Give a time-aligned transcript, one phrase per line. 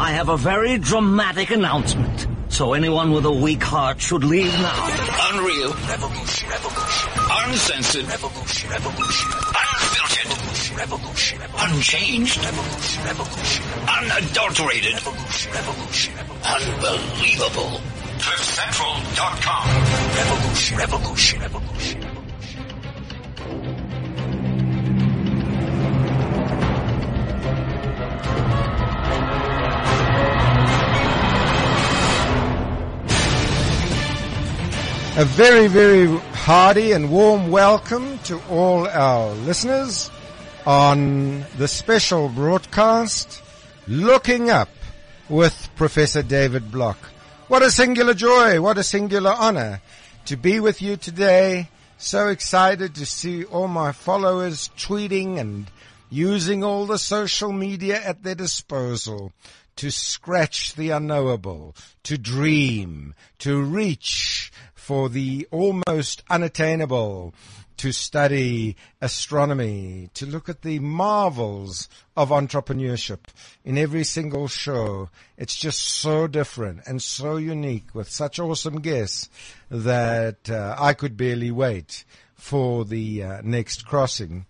[0.00, 2.28] I have a very dramatic announcement.
[2.48, 5.32] So anyone with a weak heart should leave now.
[5.32, 5.72] Unreal.
[5.74, 6.48] Revolution.
[6.48, 7.10] Revolution.
[7.44, 8.06] Uncensored.
[8.06, 8.70] Revolution.
[8.70, 9.30] Revolution.
[9.58, 10.78] Unfiltered.
[10.78, 11.38] Revolution.
[11.58, 12.44] Unchanged.
[12.44, 13.04] Revolution.
[13.04, 13.64] Revolution.
[13.98, 14.94] Unadulterated.
[14.94, 15.52] Revolution.
[15.52, 16.14] Revolution.
[16.46, 17.80] Unbelievable.
[18.22, 19.68] CliffCentral.com.
[20.16, 20.78] Revolution.
[20.78, 21.40] Revolution.
[21.40, 22.07] Revolution.
[35.18, 36.06] A very, very
[36.46, 40.12] hearty and warm welcome to all our listeners
[40.64, 43.42] on the special broadcast,
[43.88, 44.68] Looking Up
[45.28, 46.98] with Professor David Block.
[47.48, 49.80] What a singular joy, what a singular honor
[50.26, 51.68] to be with you today.
[51.96, 55.68] So excited to see all my followers tweeting and
[56.10, 59.32] using all the social media at their disposal
[59.74, 61.74] to scratch the unknowable,
[62.04, 64.52] to dream, to reach
[64.88, 67.34] for the almost unattainable,
[67.76, 73.18] to study astronomy, to look at the marvels of entrepreneurship
[73.66, 75.10] in every single show.
[75.36, 79.28] It's just so different and so unique with such awesome guests
[79.70, 84.46] that uh, I could barely wait for the uh, next crossing.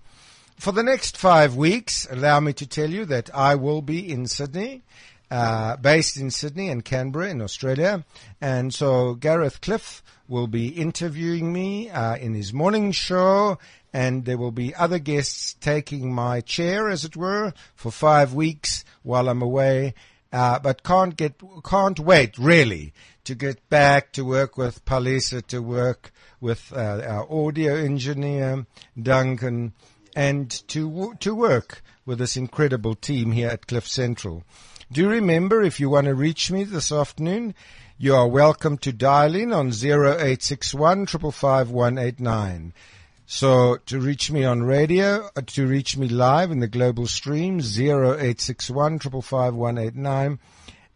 [0.57, 4.29] For the next five weeks, allow me to tell you that I will be in
[4.29, 4.85] Sydney
[5.31, 8.05] uh, based in Sydney and Canberra in Australia.
[8.41, 13.59] And so Gareth Cliff will be interviewing me uh, in his morning show,
[13.93, 18.85] and there will be other guests taking my chair, as it were, for five weeks
[19.03, 19.95] while I'm away.
[20.31, 22.93] Uh, but can't get, can't wait really
[23.25, 28.67] to get back to work with Palisa, to work with uh, our audio engineer
[29.01, 29.73] Duncan,
[30.15, 34.45] and to to work with this incredible team here at Cliff Central.
[34.91, 37.55] Do remember, if you want to reach me this afternoon,
[37.99, 42.73] you are welcome to dial in on 0861 555
[43.27, 47.59] So to reach me on radio, uh, to reach me live in the global stream,
[47.59, 50.39] 0861 555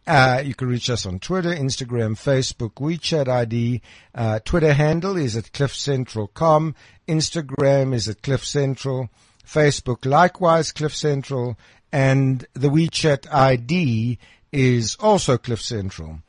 [0.06, 3.82] uh, you can reach us on Twitter, Instagram, Facebook, WeChat ID.
[4.14, 6.74] Uh, Twitter handle is at cliffcentral.com.
[7.06, 9.10] Instagram is at cliffcentral.
[9.46, 11.58] Facebook likewise, Cliff Central
[11.92, 14.18] and the WeChat ID
[14.50, 16.20] is also Cliff Central.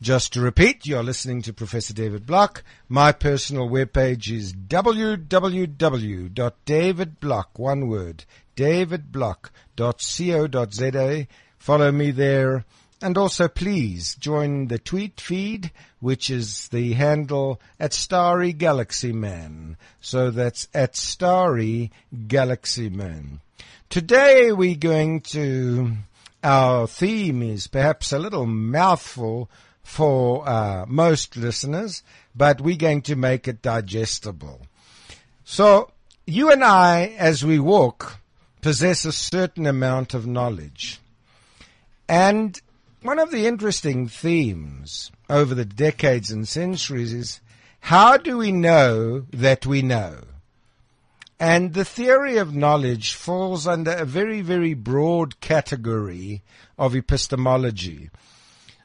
[0.00, 2.64] Just to repeat, you're listening to Professor David Block.
[2.88, 8.24] My personal webpage is www.davidblock, one word,
[8.56, 11.26] davidblock.co.za.
[11.58, 12.64] Follow me there.
[13.02, 19.76] And also please join the tweet feed, which is the handle at Starry Galaxy Man.
[20.00, 21.92] So that's at Starry
[22.26, 23.40] Galaxy Man.
[23.88, 25.92] Today we're going to,
[26.42, 29.48] our theme is perhaps a little mouthful
[29.82, 32.02] for uh, most listeners,
[32.34, 34.62] but we're going to make it digestible.
[35.44, 35.90] So
[36.26, 38.18] you and I, as we walk,
[38.62, 41.00] possess a certain amount of knowledge.
[42.08, 42.60] And
[43.02, 47.40] one of the interesting themes over the decades and centuries is
[47.80, 50.20] how do we know that we know?
[51.38, 56.42] And the theory of knowledge falls under a very, very broad category
[56.78, 58.10] of epistemology.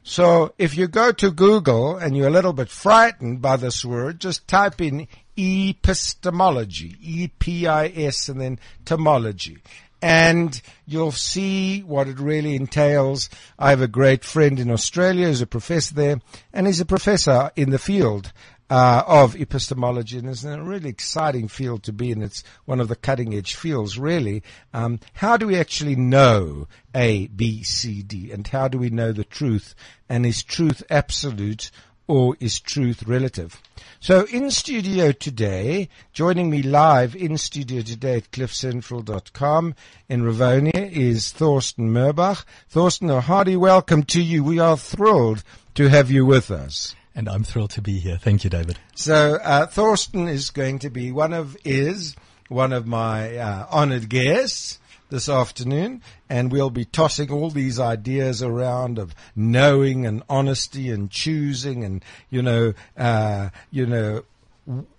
[0.04, 4.20] So if you go to Google and you're a little bit frightened by this word,
[4.20, 9.60] just type in epistemology, E-P-I-S and then tomology.
[10.02, 13.30] And you'll see what it really entails.
[13.60, 16.22] I have a great friend in Australia who's a professor there,
[16.54, 18.32] and he's a professor in the field
[18.70, 22.22] uh, of epistemology, and it's a really exciting field to be in.
[22.22, 24.44] It's one of the cutting edge fields, really.
[24.74, 29.12] Um, how do we actually know A, B, C, D, and how do we know
[29.12, 29.74] the truth?
[30.08, 31.72] And is truth absolute
[32.08, 33.60] or is truth relative?
[34.00, 39.76] So in studio today, joining me live in studio today at cliffcentral.com
[40.08, 42.46] in Rivonia is Thorsten Merbach.
[42.70, 44.44] Thorsten, a hearty welcome to you.
[44.44, 45.44] We are thrilled
[45.76, 46.96] to have you with us.
[47.20, 48.18] And I'm thrilled to be here.
[48.18, 48.80] Thank you, David.
[48.96, 52.16] So uh, Thorsten is going to be one of is
[52.48, 54.80] one of my uh, honored guests
[55.10, 61.12] this afternoon, and we'll be tossing all these ideas around of knowing and honesty and
[61.12, 64.24] choosing, and you know, uh, you know,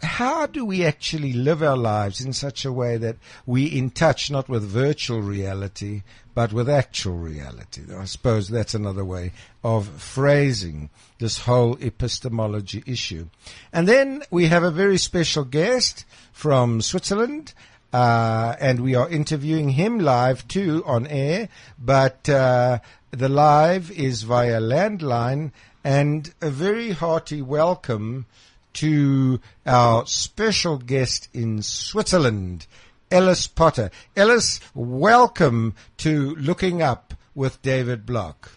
[0.02, 4.30] how do we actually live our lives in such a way that we in touch
[4.30, 6.02] not with virtual reality
[6.40, 7.82] but with actual reality.
[7.94, 9.32] I suppose that's another way
[9.62, 10.88] of phrasing
[11.18, 13.26] this whole epistemology issue.
[13.74, 17.52] And then we have a very special guest from switzerland
[17.92, 22.78] uh, and we are interviewing him live too on air but uh,
[23.10, 25.52] the live is via landline
[25.84, 28.24] and a very hearty welcome
[28.72, 32.66] to our special guest in Switzerland,
[33.10, 33.90] Ellis Potter.
[34.16, 38.52] Ellis, welcome to Looking Up with David Block.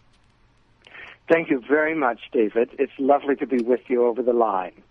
[1.28, 2.70] Thank you very much, David.
[2.78, 4.84] It's lovely to be with you over the line.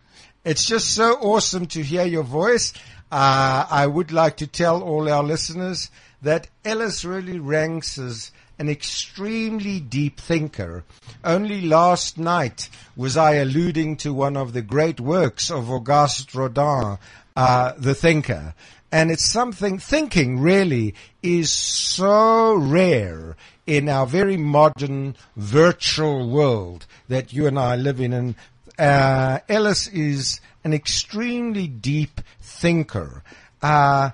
[0.45, 2.73] It's just so awesome to hear your voice.
[3.13, 5.91] Uh, I would like to tell all our listeners
[6.23, 10.85] that Ellis really ranks as an extremely deep thinker.
[11.23, 16.99] Only last night was I alluding to one of the great works of Auguste Rodin,
[17.37, 18.55] uh, the thinker.
[18.93, 23.37] And it's something, thinking really is so rare
[23.67, 28.13] in our very modern virtual world that you and I live in.
[28.13, 28.35] And
[28.79, 33.23] uh, Ellis is an extremely deep thinker.
[33.63, 34.11] Uh,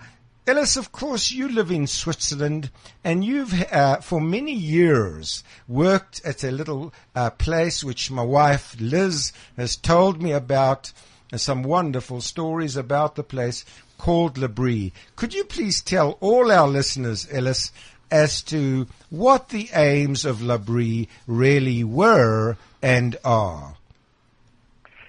[0.47, 2.71] Ellis, of course, you live in Switzerland
[3.03, 8.77] and you've, uh, for many years, worked at a little uh, place which my wife
[8.79, 10.93] Liz has told me about,
[11.33, 13.65] uh, some wonderful stories about the place
[13.99, 14.93] called L'Abri.
[15.17, 17.73] Could you please tell all our listeners, Ellis,
[18.11, 23.77] as to what the aims of L'Abri really were and are?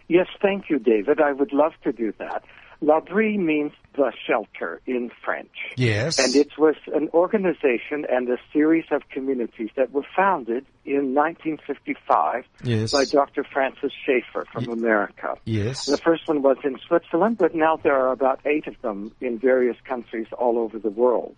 [0.07, 1.21] Yes, thank you, David.
[1.21, 2.43] I would love to do that.
[2.81, 5.51] L'Abri means the shelter in French.
[5.75, 6.17] Yes.
[6.17, 12.45] And it was an organization and a series of communities that were founded in 1955
[12.63, 12.91] Yes.
[12.93, 13.43] by Dr.
[13.43, 15.35] Francis Schaeffer from America.
[15.43, 15.85] Yes.
[15.87, 19.39] The first one was in Switzerland, but now there are about eight of them in
[19.39, 21.35] various countries all over the world.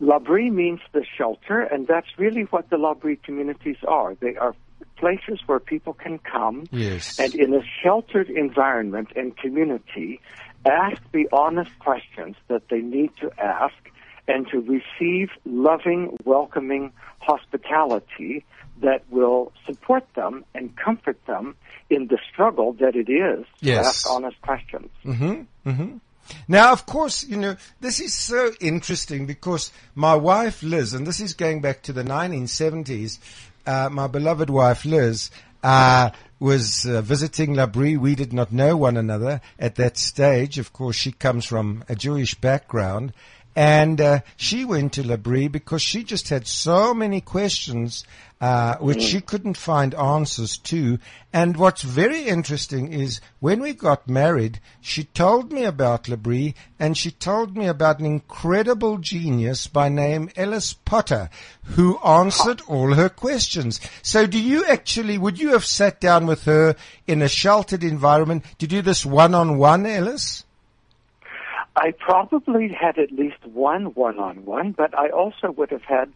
[0.00, 4.14] L'Abri means the shelter, and that's really what the L'Abri communities are.
[4.16, 4.54] They are
[4.96, 7.18] places where people can come Yes.
[7.18, 10.20] and in a sheltered environment and community
[10.64, 13.74] ask the honest questions that they need to ask
[14.28, 18.44] and to receive loving, welcoming hospitality
[18.80, 21.54] that will support them and comfort them
[21.90, 23.82] in the struggle that it is Yes.
[23.82, 24.88] to ask honest questions.
[25.04, 25.68] Mm-hmm.
[25.70, 25.96] Mm-hmm.
[26.48, 31.20] Now, of course, you know, this is so interesting because my wife Liz, and this
[31.20, 33.18] is going back to the 1970s,
[33.66, 35.30] uh, my beloved wife Liz,
[35.62, 36.10] uh,
[36.40, 37.96] was uh, visiting L'Abri.
[37.96, 40.58] We did not know one another at that stage.
[40.58, 43.12] Of course, she comes from a Jewish background.
[43.54, 48.04] And uh, she went to L'Abri because she just had so many questions
[48.42, 50.98] uh, which she couldn't find answers to.
[51.32, 56.98] And what's very interesting is when we got married, she told me about L'Abri and
[56.98, 61.30] she told me about an incredible genius by name Ellis Potter
[61.76, 63.80] who answered all her questions.
[64.02, 66.74] So do you actually, would you have sat down with her
[67.06, 70.44] in a sheltered environment to do this one-on-one, Ellis?
[71.76, 76.12] I probably had at least one one-on-one, but I also would have had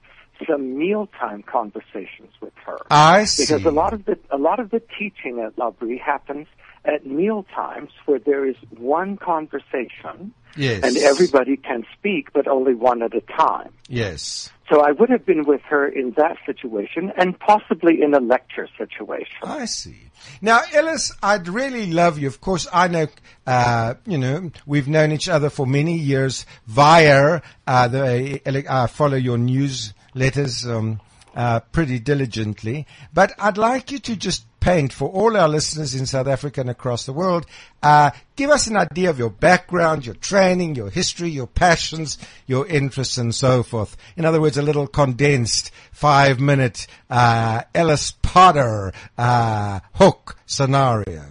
[0.47, 2.79] some mealtime conversations with her.
[2.91, 3.45] I see.
[3.45, 6.47] because a lot of the a lot of the teaching at L'Abri happens
[6.85, 10.85] at meal times where there is one conversation Yes.
[10.85, 13.73] and everybody can speak but only one at a time.
[13.89, 14.51] Yes.
[14.69, 18.69] So I would have been with her in that situation and possibly in a lecture
[18.77, 19.37] situation.
[19.45, 19.97] I see.
[20.41, 22.27] Now, Ellis, I'd really love you.
[22.27, 23.07] Of course, I know,
[23.47, 28.41] uh, you know, we've known each other for many years via uh, the.
[28.69, 31.01] I follow your newsletters um,
[31.37, 36.07] uh, pretty diligently, but I'd like you to just paint for all our listeners in
[36.07, 37.47] South Africa and across the world.
[37.83, 42.67] Uh, give us an idea of your background, your training, your history, your passions, your
[42.67, 43.97] interests, and so forth.
[44.17, 51.25] In other words, a little condensed five-minute uh, Ellis Potter uh, hook scenario.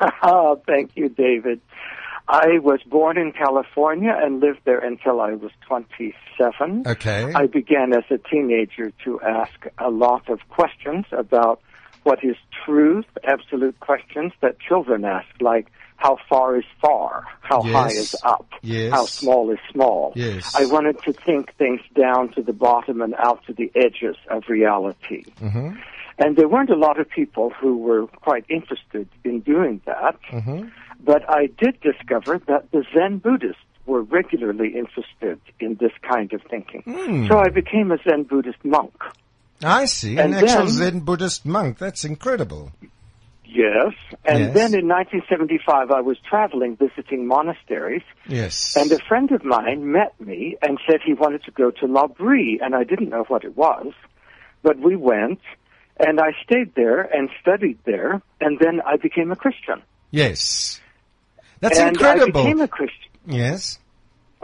[0.22, 1.60] Oh, thank you, David.
[2.32, 6.84] I was born in California and lived there until I was 27.
[6.86, 7.32] Okay.
[7.34, 11.60] I began as a teenager to ask a lot of questions about
[12.04, 17.74] what is truth, absolute questions that children ask, like how far is far, how Yes.
[17.74, 18.92] high is up, Yes.
[18.92, 20.12] how small is small.
[20.14, 20.54] Yes.
[20.54, 24.44] I wanted to think things down to the bottom and out to the edges of
[24.48, 25.24] reality.
[25.42, 25.70] Mm-hmm.
[26.20, 30.16] And there weren't a lot of people who were quite interested in doing that.
[30.30, 30.68] Mm-hmm.
[31.04, 36.42] But I did discover that the Zen Buddhists were regularly interested in this kind of
[36.50, 36.82] thinking.
[36.82, 37.26] Hmm.
[37.28, 38.94] So I became a Zen Buddhist monk.
[39.62, 40.16] I see.
[40.18, 41.78] An And actual Zen Buddhist monk.
[41.78, 42.72] That's incredible.
[43.44, 43.94] Yes.
[44.24, 44.54] And Yes.
[44.54, 48.76] then in 1975, I was traveling visiting monasteries, Yes.
[48.76, 52.60] and a friend of mine met me and said he wanted to go to L'Abri,
[52.62, 53.92] and I didn't know what it was,
[54.62, 55.40] but we went,
[55.98, 59.82] and I stayed there and studied there, and then I became a Christian.
[60.12, 60.80] yes.
[61.60, 62.40] That's and incredible.
[62.40, 63.10] I became a Christian.
[63.26, 63.78] yes.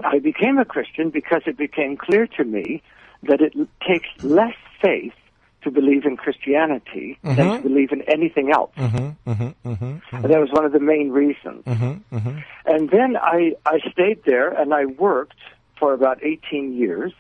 [0.05, 2.83] I became a Christian because it became clear to me
[3.23, 3.55] that it
[3.87, 5.15] takes less faith
[5.63, 8.71] to believe in Christianity than to believe in anything else.
[8.77, 11.65] Mm-hmm, mm-hmm, mm-hmm, And that was one of the main reasons.
[11.65, 12.39] mm-hmm, mm-hmm.
[12.67, 15.39] And then I, I stayed there and I worked
[15.79, 17.13] for about 18 years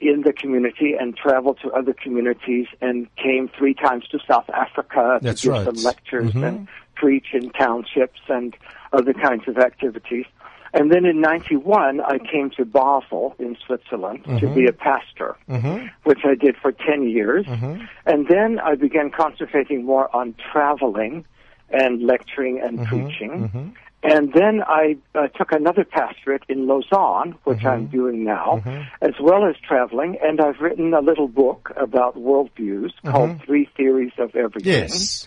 [0.00, 5.18] in the community and traveled to other communities and came three times to South Africa
[5.22, 5.64] That's to give right.
[5.64, 8.54] some lectures and preach in townships and
[8.96, 10.26] other kinds of activities.
[10.74, 14.54] And then in 91, I came to Basel in Switzerland to Mm-hmm.
[14.54, 15.36] be a pastor,
[16.04, 17.46] which I did for 10 years.
[17.46, 17.84] Mm-hmm.
[18.04, 21.24] And then I began concentrating more on traveling
[21.70, 22.88] and lecturing and Mm-hmm.
[23.06, 23.74] preaching.
[24.02, 27.66] And then I uh, took another pastorate in Lausanne, which Mm-hmm.
[27.68, 28.62] I'm doing now,
[29.00, 30.18] as well as traveling.
[30.22, 34.72] And I've written a little book about worldviews called Three Theories of Everything.
[34.72, 34.92] Mm-hmm.
[34.92, 35.26] Yes.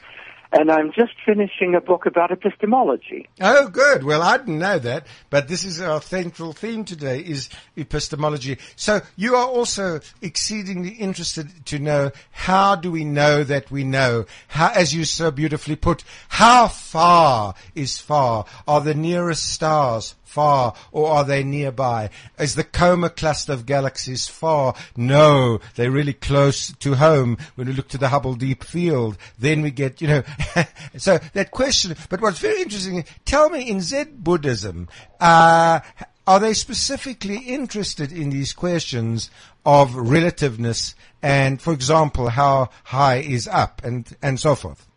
[0.51, 3.29] And I'm just finishing a book about epistemology.
[3.39, 4.03] Oh, good.
[4.03, 8.57] Well, I didn't know that, but this is our central theme today is epistemology.
[8.75, 14.25] So you are also exceedingly interested to know how do we know that we know?
[14.47, 18.45] How, as you so beautifully put, how far is far?
[18.67, 22.09] Are the nearest stars far or are they nearby?
[22.37, 24.75] Is the coma cluster of galaxies far?
[24.95, 29.17] No, they're really close to home when we look to the Hubble Deep Field.
[29.39, 30.23] Then we get, you know,
[30.97, 34.87] so that question, but what's very interesting, tell me in Zen Buddhism,
[35.19, 35.79] uh,
[36.27, 39.31] are they specifically interested in these questions
[39.65, 40.93] of relativeness
[41.23, 44.87] and, for example, how high is up and, and so forth?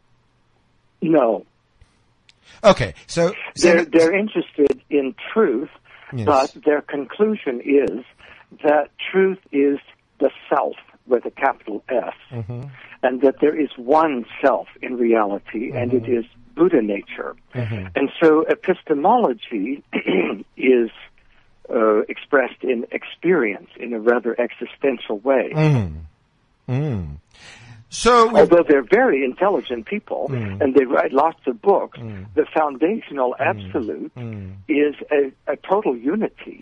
[1.01, 1.47] No,
[2.65, 5.71] Okay, so, they're, they're interested in truth,
[6.15, 6.27] Yes.
[6.27, 8.05] but their conclusion is
[8.63, 9.79] that truth is
[10.21, 10.77] the self
[11.07, 12.65] with a capital S, Mm-hmm.
[13.03, 16.05] and that there is one self in reality, and Mm-hmm.
[16.05, 17.35] it is Buddha nature.
[17.55, 19.83] And so epistemology
[20.57, 20.91] is
[21.71, 25.51] uh, expressed in experience in a rather existential way.
[26.69, 27.17] Mm.
[27.95, 30.61] So Although they're very intelligent people Mm.
[30.63, 31.99] and they write lots of books,
[32.35, 34.55] the foundational absolute Mm.
[34.67, 35.23] is a,
[35.53, 36.57] a total unity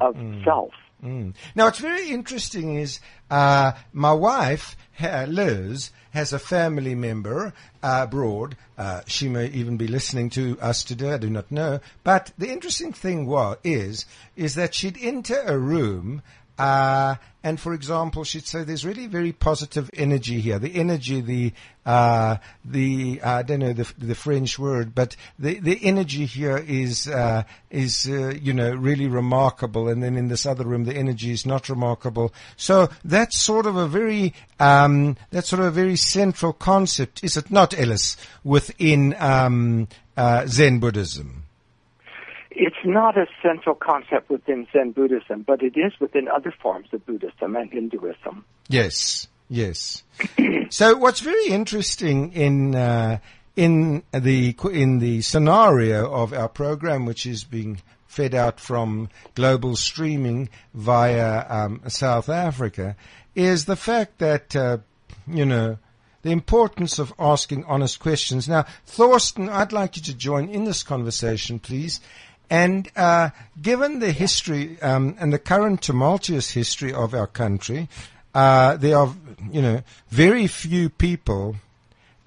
[0.00, 0.14] of
[0.44, 0.72] self.
[1.02, 1.34] Mm.
[1.54, 3.00] Now, what's very interesting is
[3.30, 8.56] uh, my wife, Liz, has a family member uh, abroad.
[8.78, 11.12] Uh, she may even be listening to us today.
[11.14, 11.80] I do not know.
[12.04, 16.22] But the interesting thing was is is that she'd enter a room.
[16.58, 20.58] Uh, and for example, she'd say there's really very positive energy here.
[20.58, 21.52] The energy, the,
[21.84, 27.06] uh, the, I don't know the, the French word, but the, the energy here is,
[27.06, 29.88] uh, is, uh, you know, really remarkable.
[29.88, 32.32] And then in this other room, the energy is not remarkable.
[32.56, 37.36] So that's sort of a very, um, that's sort of a very central concept, is
[37.36, 41.43] it not, Ellis, within, um, uh, Zen Buddhism?
[42.56, 47.04] It's not a central concept within Zen Buddhism, but it is within other forms of
[47.04, 48.44] Buddhism and Hinduism.
[48.68, 50.02] Yes, yes.
[50.70, 53.18] so what's very interesting in uh,
[53.56, 59.74] in the in the scenario of our program, which is being fed out from global
[59.74, 62.96] streaming via um, South Africa,
[63.34, 64.78] is the fact that uh,
[65.26, 65.78] you know
[66.22, 68.48] the importance of asking honest questions.
[68.48, 72.00] Now, Thorsten, I'd like you to join in this conversation, please.
[72.54, 73.30] And uh,
[73.60, 77.88] given the history um, and the current tumultuous history of our country,
[78.32, 79.12] uh, there are,
[79.50, 81.56] you know, very few people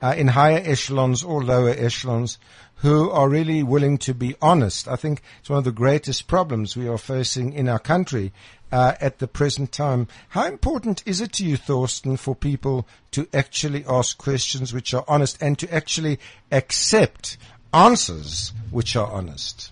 [0.01, 2.39] uh, in higher echelons or lower echelons
[2.83, 4.89] who are really willing to be honest.
[4.89, 8.33] I think it's one of the greatest problems we are facing in our country
[8.69, 10.09] uh, at the present time.
[10.27, 15.05] How important is it to you, Thorsten, for people to actually ask questions which are
[15.07, 16.19] honest and to actually
[16.51, 17.37] accept
[17.71, 19.71] answers which are honest?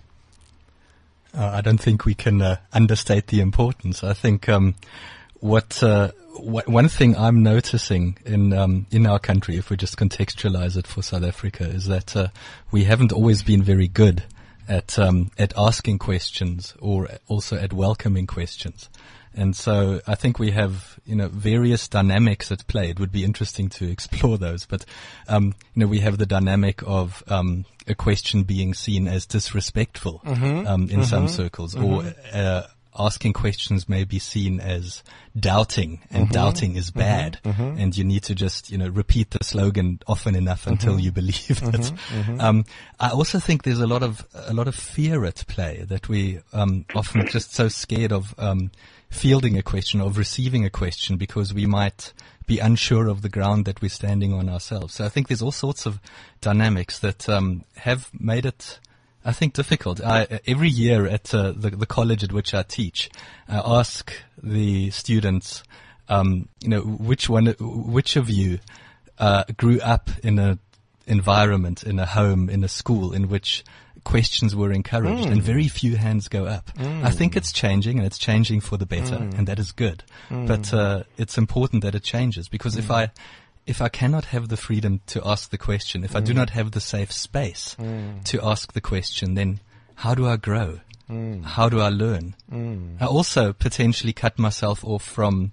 [1.36, 4.02] Uh, I don't think we can uh, understate the importance.
[4.02, 4.74] I think um,
[5.40, 9.98] what uh, wh- one thing I'm noticing in um, in our country, if we just
[9.98, 12.28] contextualize it for South Africa, is that uh,
[12.70, 14.22] we haven't always been very good
[14.66, 18.88] at um, at asking questions or also at welcoming questions.
[19.36, 22.88] And so I think we have, you know, various dynamics at play.
[22.90, 24.84] It would be interesting to explore those, but,
[25.28, 30.20] um, you know, we have the dynamic of, um, a question being seen as disrespectful,
[30.66, 32.02] um, in some circles or,
[32.32, 32.62] uh,
[32.98, 35.02] asking questions may be seen as
[35.38, 37.38] doubting and doubting is bad.
[37.78, 41.60] And you need to just, you know, repeat the slogan often enough until you believe
[41.62, 41.92] it.
[42.40, 42.64] Um,
[42.98, 46.40] I also think there's a lot of, a lot of fear at play that we,
[46.54, 48.70] um, often just so scared of, um,
[49.10, 52.12] fielding a question, of receiving a question because we might
[52.46, 54.94] be unsure of the ground that we're standing on ourselves.
[54.94, 56.00] So I think there's all sorts of
[56.40, 58.78] dynamics that, um, have made it,
[59.24, 60.00] I think difficult.
[60.04, 63.10] I, every year at uh, the, the college at which I teach,
[63.48, 65.64] I ask the students,
[66.08, 68.60] um, you know, which one, which of you
[69.18, 70.58] uh, grew up in a
[71.06, 73.64] environment, in a home, in a school in which
[74.06, 75.52] questions were encouraged and hmm.
[75.52, 76.70] very few hands go up.
[76.78, 77.38] I think hmm.
[77.38, 79.36] it's changing and it's changing for the better hmm.
[79.36, 80.04] and that is good.
[80.30, 83.10] But, uh, it's important that it changes because if I,
[83.66, 86.70] if I cannot have the freedom to ask the question, if I do not have
[86.70, 87.76] the safe space
[88.24, 89.60] to ask the question, then
[89.96, 90.80] how do I grow?
[91.42, 92.34] How do I learn?
[93.00, 95.52] I also potentially cut myself off from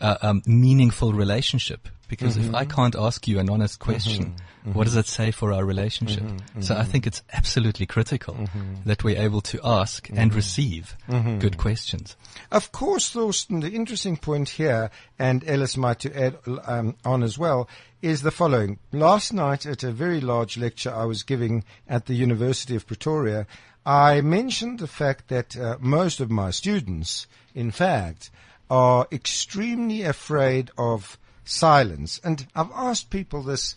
[0.00, 2.72] uh, um, meaningful relationship because if I mm-hmm.
[2.72, 3.90] can't ask you an honest mm-hmm.
[3.92, 4.72] question, mm-hmm.
[4.72, 6.24] what does it say for our relationship?
[6.58, 8.36] So I think it's absolutely critical
[8.84, 10.96] that we're able to ask and receive
[11.38, 12.16] good questions.
[12.50, 16.36] Of course, Thorsten, the interesting point here, and Ellis might to add
[16.66, 17.68] um, on as well,
[18.02, 18.78] is the following.
[18.92, 23.46] Last night at a very large lecture I was giving at the University of Pretoria,
[23.86, 28.30] I mentioned the fact that uh, most of my students, in fact,
[28.68, 32.20] are extremely afraid of silence.
[32.22, 33.74] And I've asked people this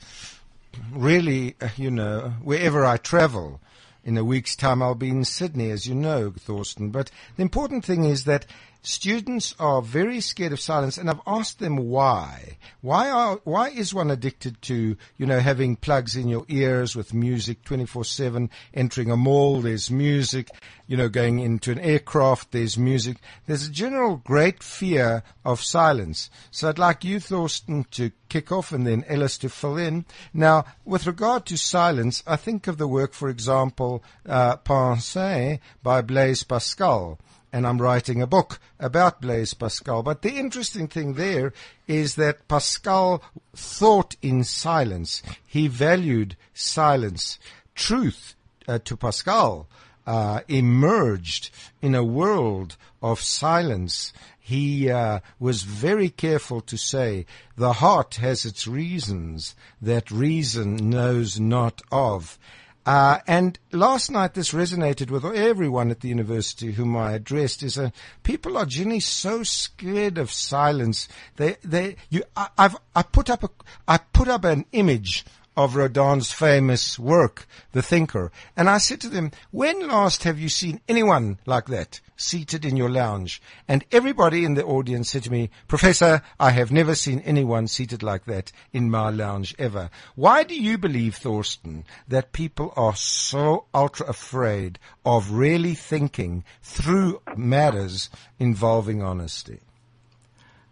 [0.91, 3.59] really, uh, you know, wherever I travel.
[4.05, 6.89] In a week's time, I'll be in Sydney, as you know, Thorsten.
[6.89, 8.45] But the important thing is that
[8.83, 12.57] students are very scared of silence, and I've asked them why.
[12.81, 17.13] Why are why is one addicted to you know having plugs in your ears with
[17.13, 18.49] music twenty four seven?
[18.73, 20.49] Entering a mall, there's music.
[20.85, 23.17] You know, going into an aircraft, there's music.
[23.47, 26.29] There's a general great fear of silence.
[26.51, 30.05] So I'd like you, Thorsten, to kick off, and then Ellis to fill in.
[30.33, 36.01] Now, with regard to silence, I think of the work, for example, uh, Pensée by
[36.01, 37.17] Blaise Pascal
[37.53, 40.01] and I'm writing a book about Blaise Pascal.
[40.01, 41.53] But the interesting thing there
[41.87, 43.23] is that Pascal
[43.55, 45.21] thought in silence.
[45.45, 47.37] He valued silence.
[47.75, 48.33] Truth
[48.67, 49.67] uh, to Pascal
[50.07, 54.13] uh, emerged in a world of silence.
[54.39, 61.39] He uh, was very careful to say, the heart has its reasons that reason knows
[61.39, 62.39] not of.
[62.85, 67.77] Uh, and last night this resonated with everyone at the university whom I addressed is
[67.77, 67.91] uh,
[68.23, 71.07] people are generally so scared of silence.
[71.37, 73.49] They, they, you, I, I've, I put up a,
[73.87, 78.31] I put up an image of Rodin's famous work, The Thinker.
[78.57, 82.77] And I said to them, when last have you seen anyone like that seated in
[82.77, 83.41] your lounge?
[83.67, 88.01] And everybody in the audience said to me, Professor, I have never seen anyone seated
[88.01, 89.89] like that in my lounge ever.
[90.15, 97.21] Why do you believe, Thorsten, that people are so ultra afraid of really thinking through
[97.35, 98.09] matters
[98.39, 99.59] involving honesty?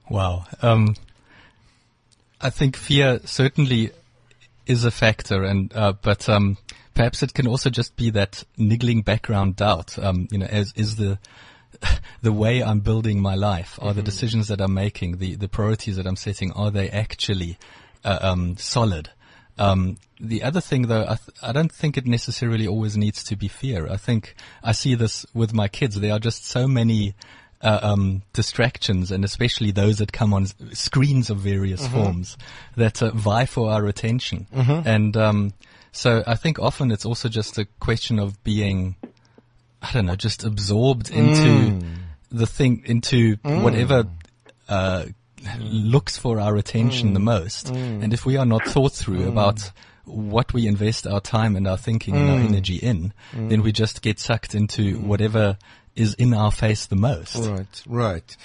[0.09, 0.45] Wow.
[0.61, 0.95] Um,
[2.41, 3.91] I think fear certainly
[4.65, 6.57] is a factor, and uh, but um,
[7.01, 9.97] perhaps it can also just be that niggling background doubt.
[9.97, 11.17] Um, you know, as is the
[12.21, 15.95] the way I'm building my life, are the decisions that I'm making, the the priorities
[15.97, 17.57] that I'm setting, are they actually
[18.05, 19.09] uh, um, solid?
[19.57, 23.35] Um, the other thing though, I, th- I don't think it necessarily always needs to
[23.35, 23.87] be fear.
[23.89, 25.99] I think I see this with my kids.
[25.99, 27.15] There are just so many
[27.61, 32.37] uh, um, distractions, and especially those that come on s- screens of various forms
[32.75, 34.45] that uh, vie for our attention.
[34.85, 35.53] And um,
[35.91, 38.95] so I think often it's also just a question of being,
[39.81, 41.83] I don't know, just absorbed into mm.
[42.31, 43.63] the thing, into mm.
[43.63, 44.05] whatever.
[44.67, 45.05] Uh,
[45.59, 47.23] looks for our attention the mm.
[47.23, 47.69] most.
[47.69, 49.71] And if we are not thought through about
[50.05, 54.01] what we invest our time and our thinking and our energy in, then we just
[54.01, 55.57] get sucked into whatever
[55.95, 57.35] is in our face the most.
[57.35, 58.37] Right, right.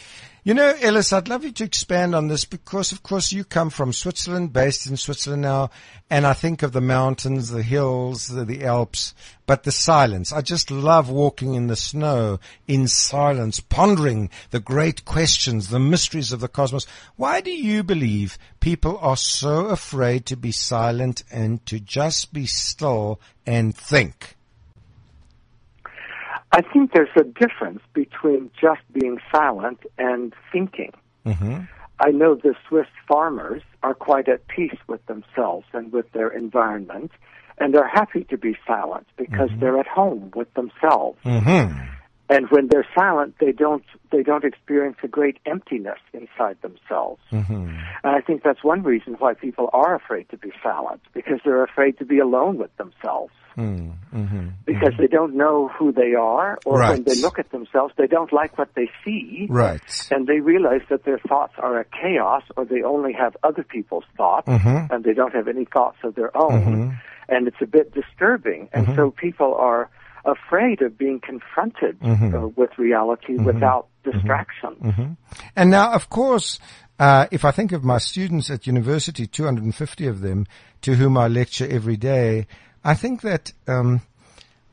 [0.46, 3.68] You know, Ellis, I'd love you to expand on this because, of course, you come
[3.68, 5.70] from Switzerland, based in Switzerland now,
[6.08, 9.12] and I think of the mountains, the hills, the, the Alps,
[9.46, 10.32] but the silence.
[10.32, 16.30] I just love walking in the snow in silence, pondering the great questions, the mysteries
[16.30, 16.86] of the cosmos.
[17.16, 22.46] Why do you believe people are so afraid to be silent and to just be
[22.46, 24.35] still and think?
[26.52, 30.92] I think there's a difference between just being silent and thinking.
[31.24, 31.62] Mm-hmm.
[31.98, 37.10] I know the Swiss farmers are quite at peace with themselves and with their environment,
[37.58, 41.18] and they're happy to be silent because they're at home with themselves.
[41.24, 41.95] Mm-hmm.
[42.28, 47.20] And when they're silent, they don't they don't experience a great emptiness inside themselves.
[47.30, 47.68] Mm-hmm.
[48.04, 51.62] And I think that's one reason why people are afraid to be silent because they're
[51.64, 54.48] afraid to be alone with themselves Mm-hmm.
[54.66, 58.30] because they don't know who they are, or when they look at themselves, they don't
[58.32, 59.80] like what they see, Right.
[60.10, 64.04] and they realize that their thoughts are a chaos, or they only have other people's
[64.16, 64.90] thoughts, Mhm.
[64.90, 66.98] and they don't have any thoughts of their own,
[67.30, 69.88] and it's a bit disturbing, and so people are
[70.26, 75.16] afraid of being confronted uh, with reality without distraction.
[75.54, 76.58] And now, of course,
[76.98, 80.46] uh, if I think of my students at university, 250 of them,
[80.82, 82.46] to whom I lecture every day,
[82.84, 84.00] I think that um,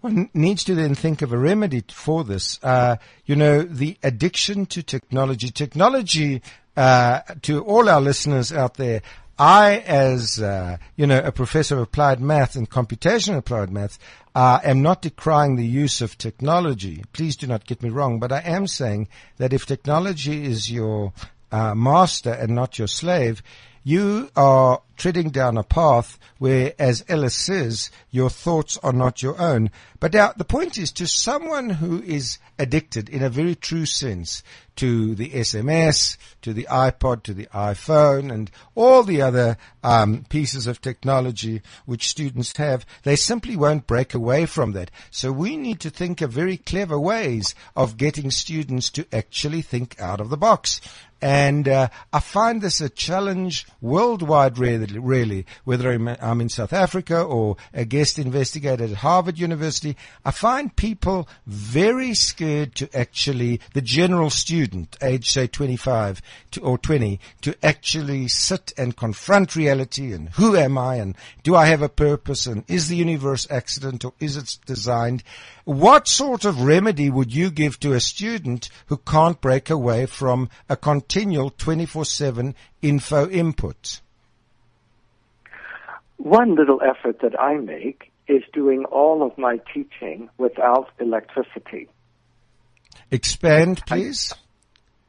[0.02, 2.60] one needs to then think of a remedy for this.
[2.64, 5.50] Uh, you know, the addiction to technology.
[5.50, 6.42] Technology,
[6.78, 9.02] uh, to all our listeners out there,
[9.38, 13.98] I, as uh, you know, a professor of applied math and computational applied math,
[14.36, 17.04] uh, am not decrying the use of technology.
[17.14, 21.14] Please do not get me wrong, but I am saying that if technology is your
[21.52, 23.42] uh, master and not your slave,
[23.84, 29.40] you are treading down a path where, as Ellis says, your thoughts are not your
[29.40, 29.70] own.
[30.00, 34.44] But now the point is to someone who is addicted in a very true sense
[34.76, 40.68] to the SMS, to the iPod, to the iPhone, and all the other um, pieces
[40.68, 44.90] of technology which students have, they simply won't break away from that.
[45.12, 50.00] So we need to think of very clever ways of getting students to actually think
[50.00, 50.82] out of the box.
[51.22, 57.22] And uh, I find this a challenge worldwide, really, really, whether I'm in South Africa
[57.22, 59.96] or a guest investigator at Harvard University.
[60.26, 66.78] I find people very scared to actually, the general student, age say 25 to, or
[66.78, 71.82] 20, to actually sit and confront reality and who am I and do I have
[71.82, 75.24] a purpose and is the universe accident or is it designed?
[75.66, 80.50] What sort of remedy would you give to a student who can't break away from
[80.68, 84.02] a continual 24-7 info input?
[86.24, 91.90] One little effort that I make is doing all of my teaching without electricity.
[93.12, 94.34] Expand, please.
[94.34, 94.38] I,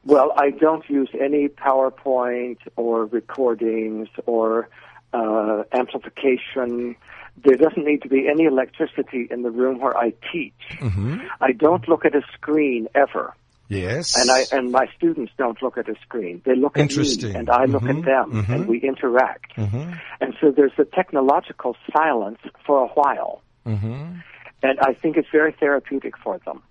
[0.05, 4.68] well, I don't use any PowerPoint or recordings or
[5.12, 6.96] uh, amplification
[7.42, 10.53] there doesn't need to be any electricity in the room where I teach.
[10.74, 11.18] Mm-hmm.
[11.40, 13.35] I don't look at a screen ever.
[13.68, 14.16] Yes.
[14.18, 16.42] And I and my students don't look at a screen.
[16.44, 17.98] They look at me and I look mm-hmm.
[17.98, 18.53] at them mm-hmm.
[18.53, 19.57] and we interact.
[19.57, 19.92] Mm-hmm.
[20.20, 23.42] And so there's a technological silence for a while.
[23.66, 24.18] Mm-hmm.
[24.62, 26.62] And I think it's very therapeutic for them.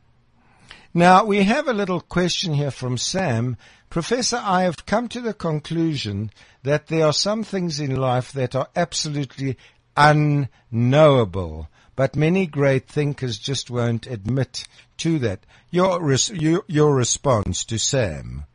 [0.93, 3.57] Now, we have a little question here from Sam.
[3.89, 6.29] Professor, I have come to the conclusion
[6.61, 9.57] that there are some things in life that are absolutely
[9.97, 11.67] unknowable.
[11.95, 15.45] But many great thinkers just won't admit to that.
[15.73, 18.45] Your, res- your, your response to Sam?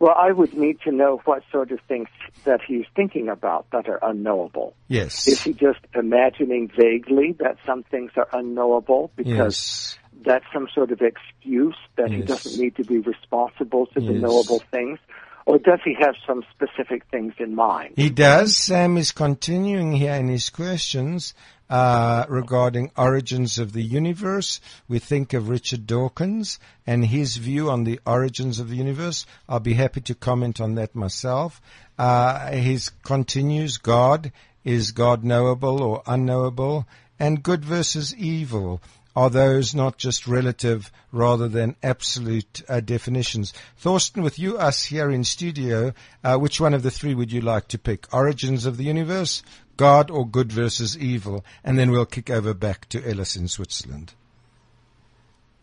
[0.00, 2.08] Well, I would need to know what sort of things
[2.44, 4.72] that he's thinking about that are unknowable.
[4.86, 5.28] Yes.
[5.28, 10.24] Is he just imagining vaguely that some things are unknowable because yes.
[10.24, 12.18] that's some sort of excuse that yes.
[12.18, 14.10] he doesn't need to be responsible to yes.
[14.10, 14.98] the knowable things?
[15.44, 17.92] Or does he have some specific things in mind?
[17.96, 18.56] He does.
[18.56, 21.34] Sam is continuing here in his questions
[21.70, 24.60] uh, regarding origins of the universe.
[24.88, 29.26] We think of Richard Dawkins and his view on the origins of the universe.
[29.48, 31.60] I'll be happy to comment on that myself.
[31.98, 34.32] Uh, his continues God.
[34.64, 36.86] Is God knowable or unknowable?
[37.18, 38.80] And good versus evil
[39.18, 43.52] are those not just relative rather than absolute uh, definitions?
[43.76, 47.40] Thorsten, with you, us here in studio, uh, which one of the three would you
[47.40, 48.06] like to pick?
[48.14, 49.42] Origins of the universe,
[49.76, 51.44] God, or good versus evil?
[51.64, 54.14] And then we'll kick over back to Ellis in Switzerland.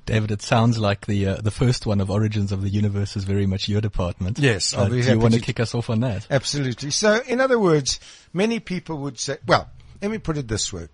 [0.05, 3.23] David, it sounds like the uh, the first one of Origins of the Universe is
[3.23, 4.37] very much your department.
[4.37, 6.27] Yes, I'll uh, do you want to kick us off on that?
[6.29, 6.91] Absolutely.
[6.91, 8.01] So, in other words,
[8.33, 9.69] many people would say, well,
[10.01, 10.89] let me put it this way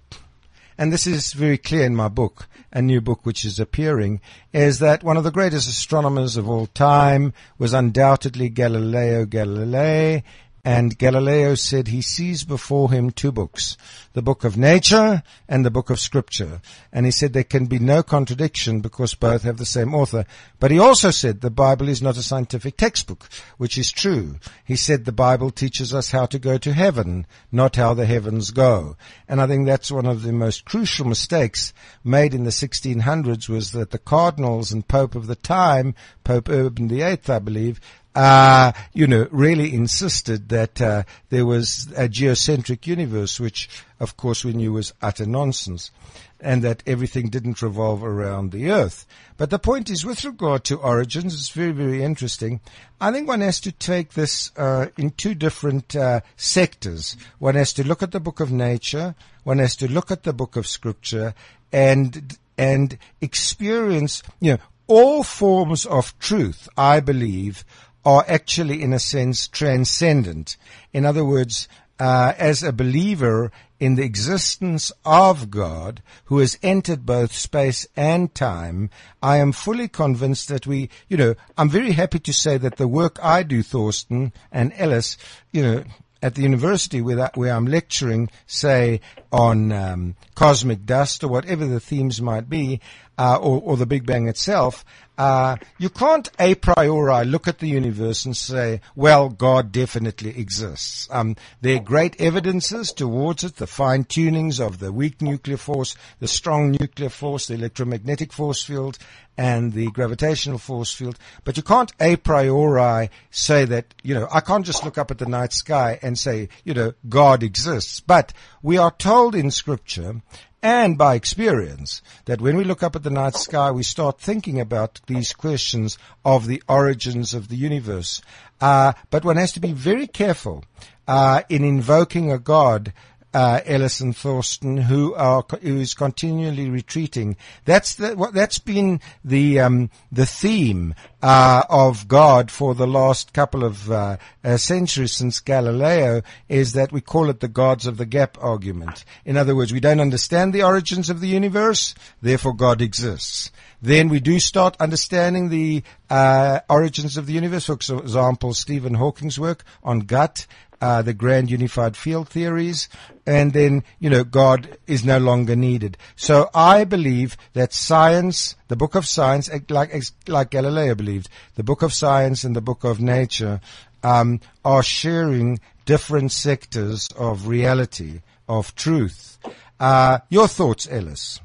[0.82, 4.20] and this is very clear in my book, a new book which is appearing,
[4.52, 10.24] is that one of the greatest astronomers of all time was undoubtedly Galileo Galilei,
[10.63, 13.78] and Galileo said he sees before him two books,
[14.13, 16.62] the book of nature and the book of scripture.
[16.93, 20.26] And he said there can be no contradiction because both have the same author.
[20.60, 24.36] But he also said the Bible is not a scientific textbook, which is true.
[24.63, 28.52] He said the Bible teaches us how to go to heaven, not how the heavens
[28.52, 28.97] go.
[29.28, 33.71] And I think that's one of the most crucial mistakes made in the 1600s was
[33.71, 37.80] that the cardinals and pope of the time, Pope Urban VIII, I believe,
[38.15, 43.69] uh, you know, really insisted that uh, there was a geocentric universe, which,
[44.00, 45.91] of course, we knew was utter nonsense,
[46.39, 49.06] and that everything didn't revolve around the Earth.
[49.38, 52.60] But the point is, with regard to origins, it's very, very interesting.
[53.00, 57.15] I think one has to take this uh, in two different uh, sectors.
[57.39, 59.15] One has to look at the book of nature.
[59.43, 61.34] One has to look at the book of scripture,
[61.71, 66.67] and and experience, you know, all forms of truth.
[66.78, 67.63] I believe
[68.06, 70.58] are actually, in a sense, transcendent.
[70.94, 71.68] In other words,
[72.00, 78.34] uh, as a believer, in the existence of God who has entered both space and
[78.34, 78.92] time,
[79.24, 82.88] I am fully convinced that we, you know, I'm very happy to say that the
[82.88, 85.18] work I do, Thorsten and Ellis,
[85.52, 85.84] you know,
[86.22, 91.66] at the university where, that, where I'm lecturing, say on um, cosmic dust or whatever
[91.66, 92.80] the themes might be,
[93.18, 94.86] uh, or, or, the Big Bang itself,
[95.22, 101.08] uh, you can't a priori look at the universe and say, well, God definitely exists.
[101.12, 105.96] Um, there are great evidences towards it, the fine tunings of the weak nuclear force,
[106.18, 108.98] the strong nuclear force, the electromagnetic force field,
[109.38, 111.17] and the gravitational force field.
[111.44, 115.17] But you can't a priori say that, you know, I can't just look up at
[115.17, 118.00] the night sky and say, you know, God exists.
[118.00, 120.22] But we are told in scripture
[120.63, 124.60] and by experience that when we look up at the night sky, we start thinking
[124.60, 128.22] about these questions of the origins of the universe.
[128.60, 130.63] Uh, but one has to be very careful
[131.08, 132.94] uh, in invoking a God
[133.34, 137.38] uh, Ellis and Thorsten, who are who is continually retreating.
[137.65, 143.34] That's the, what that's been the um, the theme uh, of God for the last
[143.34, 146.22] couple of uh, uh, centuries since Galileo.
[146.50, 149.06] Is that we call it the gods of the gap argument.
[149.26, 153.52] In other words, we don't understand the origins of the universe, therefore God exists.
[153.82, 157.65] Then we do start understanding the uh, origins of the universe.
[157.65, 160.46] For example, Stephen Hawking's work on GUT
[160.82, 162.89] uh, the grand unified field theories,
[163.26, 165.98] and then, you know, God is no longer needed.
[166.15, 169.94] So I believe that science, the book of science, like,
[170.28, 173.62] like Galileo believed, the book of science and the book of nature,
[174.04, 179.38] um, are sharing different sectors of reality, of truth.
[179.80, 181.39] Uh, your thoughts, Ellis?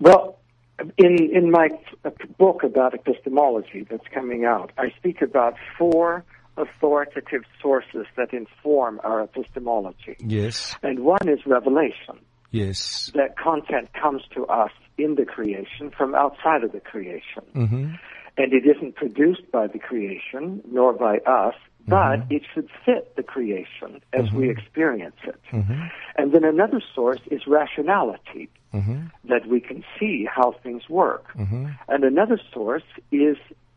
[0.00, 0.38] Well,
[0.96, 1.68] in in my
[2.38, 6.24] book about epistemology that's coming out, I speak about four
[6.56, 10.16] authoritative sources that inform our epistemology.
[10.20, 10.74] Yes.
[10.82, 12.18] And one is revelation.
[12.50, 13.10] Yes.
[13.14, 17.44] That content comes to us in the creation from outside of the creation.
[17.54, 17.94] Mm-hmm.
[18.36, 21.54] And it isn't produced by the creation, nor by us,
[21.86, 22.34] but Mm-hmm.
[22.34, 25.40] it should fit the creation as we experience it.
[25.50, 25.82] Mm-hmm.
[26.16, 29.06] And then another source is rationality, Mm-hmm.
[29.24, 31.24] that we can see how things work.
[31.36, 31.66] Mm-hmm.
[31.88, 33.36] And another source is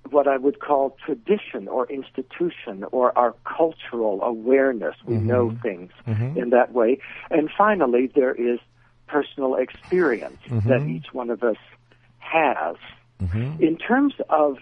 [0.09, 4.95] what I would call tradition or institution or our cultural awareness.
[5.05, 5.27] We Mm-hmm.
[5.27, 5.91] know things
[6.35, 6.99] in that way.
[7.31, 8.59] And finally, there is
[9.07, 10.69] personal experience Mm-hmm.
[10.69, 11.57] that each one of us
[12.19, 12.75] has.
[13.59, 14.57] In terms of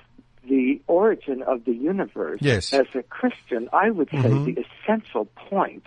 [0.48, 2.72] the origin of the universe, Yes.
[2.74, 5.84] as a Christian, I would say the essential point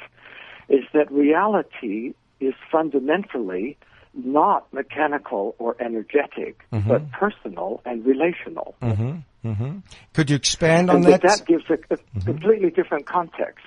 [0.68, 3.76] is that reality is fundamentally
[4.14, 8.74] not mechanical or energetic, but personal and relational.
[10.12, 11.22] Could you expand on And that?
[11.22, 13.66] that, that gives a, a completely different context.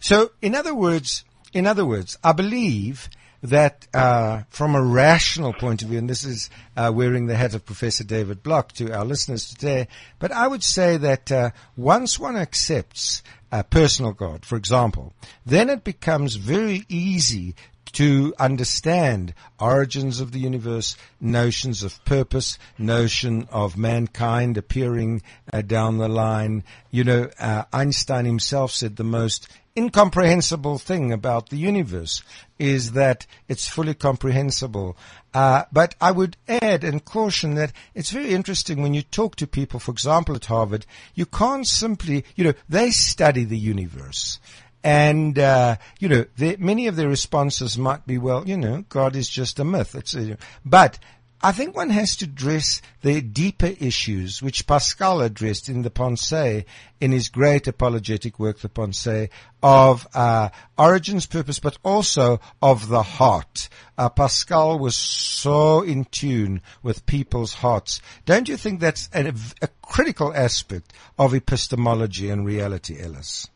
[0.00, 3.08] So, in other words, in other words, I believe
[3.42, 7.54] that uh, from a rational point of view, and this is uh, wearing the hat
[7.54, 12.18] of Professor David Block to our listeners today, but I would say that uh, once
[12.18, 15.12] one accepts a personal God, for example,
[15.44, 17.54] then it becomes very easy
[17.92, 25.98] to understand origins of the universe, notions of purpose, notion of mankind appearing uh, down
[25.98, 26.64] the line.
[26.90, 32.22] You know, uh, Einstein himself said the most incomprehensible thing about the universe
[32.58, 34.96] is that it's fully comprehensible.
[35.32, 39.48] Uh, but I would add and caution that it's very interesting when you talk to
[39.48, 44.38] people, for example, at Harvard, you can't simply, you know, they study the universe.
[44.84, 49.16] And, uh, you know, they, many of their responses might be, well, you know, God
[49.16, 49.94] is just a myth.
[49.94, 50.98] It's a, but
[51.42, 56.66] I think one has to address the deeper issues which Pascal addressed in the Pensée,
[57.00, 59.30] in his great apologetic work, the Pensée,
[59.62, 63.70] of uh, origins, purpose, but also of the heart.
[63.96, 68.02] Uh, Pascal was so in tune with people's hearts.
[68.26, 73.48] Don't you think that's a, a critical aspect of epistemology and reality, Ellis?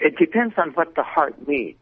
[0.00, 1.76] It depends on what the heart means.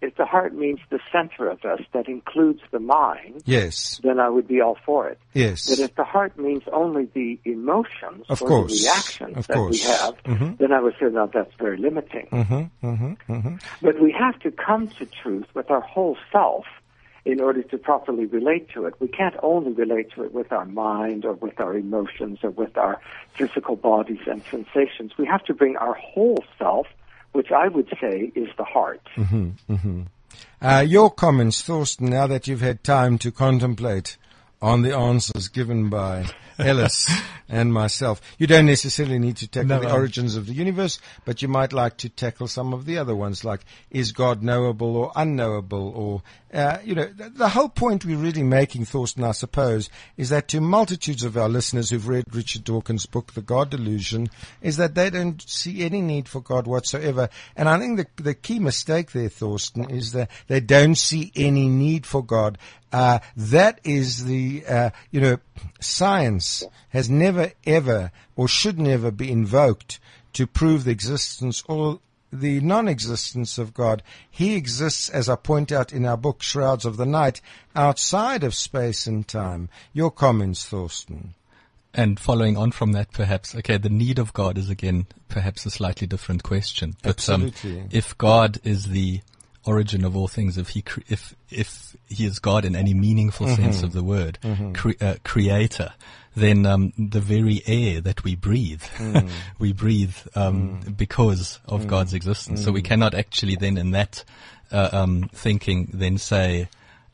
[0.00, 4.00] If the heart means the center of us that includes the mind, Yes.
[4.02, 5.18] then I would be all for it.
[5.32, 5.70] Yes.
[5.70, 8.72] But if the heart means only the emotions Of or course.
[8.82, 9.70] the reactions Of that course.
[9.70, 10.58] we have, Mhm.
[10.58, 12.26] then I would say, no, that's very limiting.
[12.32, 13.54] Mm-hmm, mm-hmm, mm-hmm.
[13.80, 16.66] But we have to come to truth with our whole self
[17.24, 18.94] in order to properly relate to it.
[18.98, 22.76] We can't only relate to it with our mind or with our emotions or with
[22.76, 23.00] our
[23.34, 25.16] physical bodies and sensations.
[25.16, 26.88] We have to bring our whole self,
[27.32, 29.02] which I would say is the heart.
[30.60, 34.16] Uh, your comments, Thorsten, now that you've had time to contemplate
[34.62, 36.24] on the answers given by
[36.58, 37.10] Ellis
[37.48, 38.20] and myself.
[38.38, 41.72] You don't necessarily need to tackle No, the origins of the universe, but you might
[41.72, 46.22] like to tackle some of the other ones, like is God knowable or unknowable, or
[46.56, 50.48] uh, you know, the, the whole point we're really making, Thorsten, I suppose, is that
[50.48, 54.28] to multitudes of our listeners who've read Richard Dawkins' book, The God Delusion,
[54.60, 57.30] is that they don't see any need for God whatsoever.
[57.56, 61.68] And I think the the key mistake there, Thorsten, is that they don't see any
[61.68, 62.58] need for God.
[62.92, 65.38] Uh, that is the, uh, you know,
[65.80, 69.98] science has never ever or should never be invoked
[70.34, 72.00] to prove the existence or
[72.32, 74.02] the non-existence of God.
[74.30, 77.40] He exists, as I point out in our book, Shrouds of the Night,
[77.76, 79.68] outside of space and time.
[79.92, 81.34] Your comments, Thorsten.
[81.94, 85.70] And following on from that, perhaps, okay, the need of God is again perhaps a
[85.70, 86.96] slightly different question.
[87.02, 87.88] But um, Absolutely.
[87.90, 89.20] if God is the
[89.64, 93.46] origin of all things, if he cre- if if he is God in any meaningful
[93.46, 93.62] Mm-hmm.
[93.62, 94.38] sense of the word,
[94.74, 95.92] cre- uh, creator,
[96.34, 99.28] then um, the very air that we breathe, Mm.
[99.58, 102.64] we breathe um, because of God's existence.
[102.64, 104.24] So we cannot actually then, in that
[104.70, 106.68] uh, um, thinking, then say.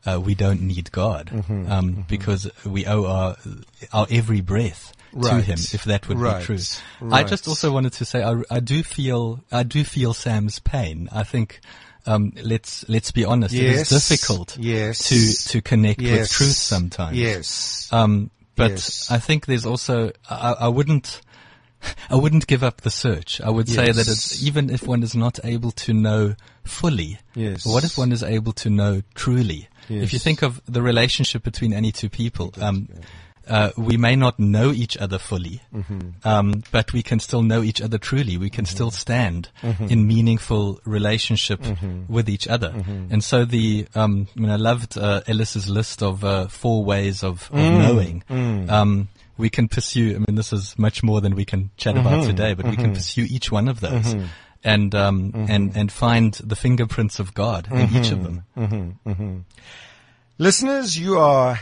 [0.05, 1.69] Uh, we don't need God Mm-hmm.
[1.69, 3.35] um, because we owe our
[3.91, 5.57] our every breath to Him.
[5.73, 6.39] If that would Right.
[6.39, 6.59] be true,
[7.11, 11.09] I just also wanted to say I, I do feel I do feel Sam's pain.
[11.11, 11.59] I think
[12.09, 13.53] um, let's let's be honest.
[13.53, 13.91] It Yes.
[13.91, 15.07] is difficult Yes.
[15.09, 17.17] to to connect with truth sometimes.
[17.17, 17.87] Yes.
[17.91, 19.09] Um, but Yes.
[19.11, 21.21] I think there's also I, I wouldn't.
[22.09, 23.39] I wouldn't give up the search.
[23.39, 24.07] I would say that Yes.
[24.09, 27.65] it's, even if one is not able to know fully, Yes.
[27.65, 29.69] what if one is able to know truly?
[29.87, 30.23] If you Yes.
[30.23, 32.89] think of the relationship between any two people, um,
[33.49, 36.27] uh, we may not know each other fully, Mm-hmm.
[36.27, 38.37] um, but we can still know each other truly.
[38.37, 39.85] We can still stand Mm-hmm.
[39.85, 41.61] in meaningful relationship
[42.07, 42.69] with each other.
[42.69, 43.11] Mm-hmm.
[43.13, 47.23] And so the, um, I mean, I loved uh, Ellis's list of uh, four ways
[47.23, 47.77] of, of Mm.
[47.81, 48.69] knowing.
[48.69, 50.15] Um, we can pursue.
[50.15, 52.07] I mean, this is much more than we can chat Mm-hmm.
[52.07, 54.15] about today, but we can pursue each one of those.
[54.63, 55.45] And um, Mm-hmm.
[55.51, 59.45] and and find the fingerprints of God in each of them.
[60.37, 61.59] Listeners, you are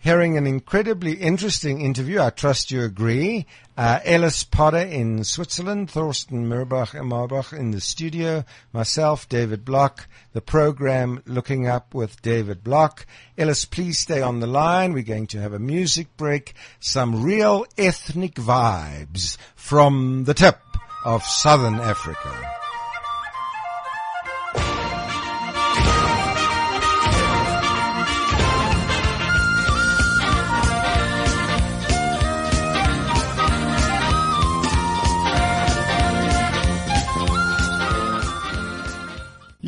[0.00, 2.20] hearing an incredibly interesting interview.
[2.20, 3.46] I trust you agree.
[3.76, 10.08] Uh, Ellis Potter in Switzerland, Thorsten Mirbach and Marbach in the studio, myself, David Block,
[10.32, 13.06] the program Looking Up with David Block.
[13.38, 14.92] Ellis, please stay on the line.
[14.92, 20.60] We're going to have a music break, some real ethnic vibes from the tip
[21.04, 22.59] of Southern Africa.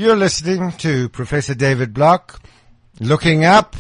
[0.03, 2.43] You're listening to Professor David Block,
[2.99, 3.77] looking up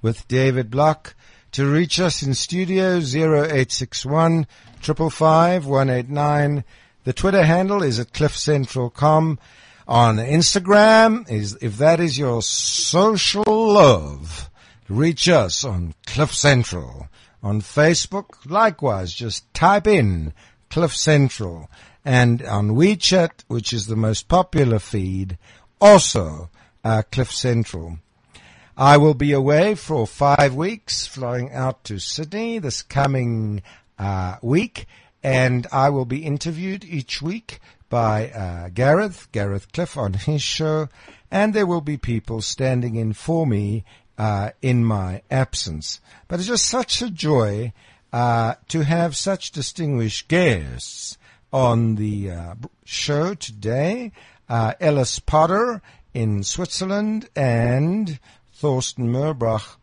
[0.00, 1.14] with David Block.
[1.52, 4.46] To reach us in studio 0861
[4.80, 6.64] 555 189.
[7.04, 9.38] The Twitter handle is at cliffcentral.com.
[9.86, 14.48] On Instagram is, if that is your social love,
[14.88, 17.06] reach us on Cliff Central.
[17.42, 20.32] On Facebook, likewise, just type in
[20.70, 21.68] Cliff Central.
[22.02, 25.36] And on WeChat, which is the most popular feed,
[25.80, 26.50] also
[26.84, 27.98] uh, Cliff Central.
[28.76, 33.62] I will be away for five weeks, flying out to Sydney this coming
[33.98, 34.86] uh, week,
[35.22, 37.58] and I will be interviewed each week
[37.88, 40.88] by uh, Gareth, Gareth Cliff on his show,
[41.30, 43.84] and there will be people standing in for me
[44.18, 46.00] uh, in my absence.
[46.28, 47.72] But it's just such a joy
[48.12, 51.18] uh, to have such distinguished guests
[51.52, 54.12] on the uh, show today.
[54.48, 55.82] Uh, Ellis Potter
[56.14, 58.18] in Switzerland and
[58.54, 59.76] Thorsten Murbach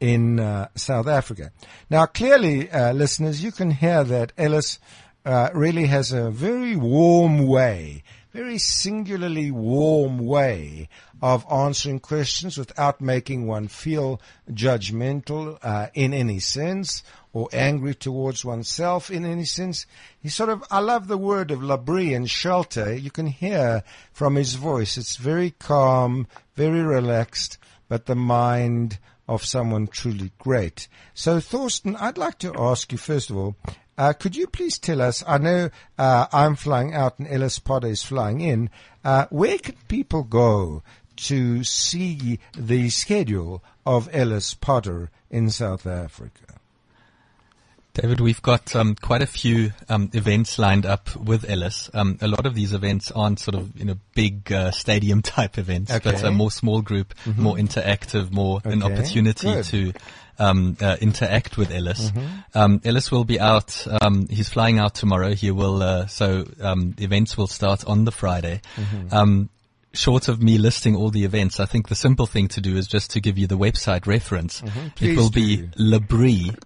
[0.00, 1.50] in uh, South Africa.
[1.88, 4.78] Now, clearly, uh, listeners, you can hear that Ellis
[5.24, 10.88] uh, really has a very warm way, very singularly warm way
[11.22, 18.44] of answering questions without making one feel judgmental uh, in any sense or angry towards
[18.44, 19.86] oneself in any sense.
[20.20, 22.92] He sort of, I love the word of L'Abri and shelter.
[22.92, 24.98] You can hear from his voice.
[24.98, 27.56] It's very calm, very relaxed,
[27.88, 30.88] but the mind of someone truly great.
[31.14, 33.56] So Thorsten, I'd like to ask you first of all,
[33.96, 37.86] uh, could you please tell us, I know uh, I'm flying out and Ellis Potter
[37.86, 38.70] is flying in,
[39.04, 40.82] uh, where can people go
[41.16, 46.44] to see the schedule of Ellis Potter in South Africa?
[47.94, 51.90] David, we've got um, quite a few um, events lined up with Ellis.
[51.92, 55.58] Um, a lot of these events aren't sort of you know big uh, stadium type
[55.58, 56.26] events, but Okay.
[56.26, 59.64] a more small group, more interactive, more an opportunity good.
[59.66, 59.92] to
[60.38, 62.10] um, uh, interact with Ellis.
[62.10, 62.58] Mm-hmm.
[62.58, 63.86] Um, Ellis will be out.
[64.00, 65.34] Um, he's flying out tomorrow.
[65.34, 65.82] He will.
[65.82, 68.62] Uh, so um, events will start on the Friday.
[68.76, 69.14] Mm-hmm.
[69.94, 72.86] Short of me listing all the events, I think the simple thing to do is
[72.86, 74.62] just to give you the website reference.
[74.62, 74.88] It Mm-hmm.
[74.96, 76.56] Please will be labri.za.org.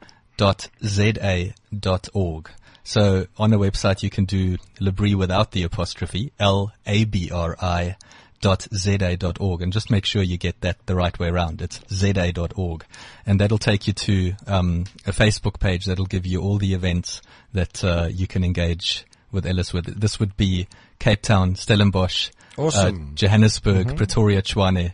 [2.85, 7.97] So on a website you can do Labri without the apostrophe, L-A-B-R-I
[8.41, 11.63] dot za.org and just make sure you get that the right way around.
[11.63, 12.85] It's za.org
[13.27, 17.23] and that'll take you to um, a Facebook page that'll give you all the events
[17.53, 20.01] that uh, you can engage with Ellis with.
[20.01, 20.69] This would be
[21.01, 23.11] Cape Town, Stellenbosch, Awesome.
[23.13, 24.93] uh, Johannesburg, Pretoria, Tshwane.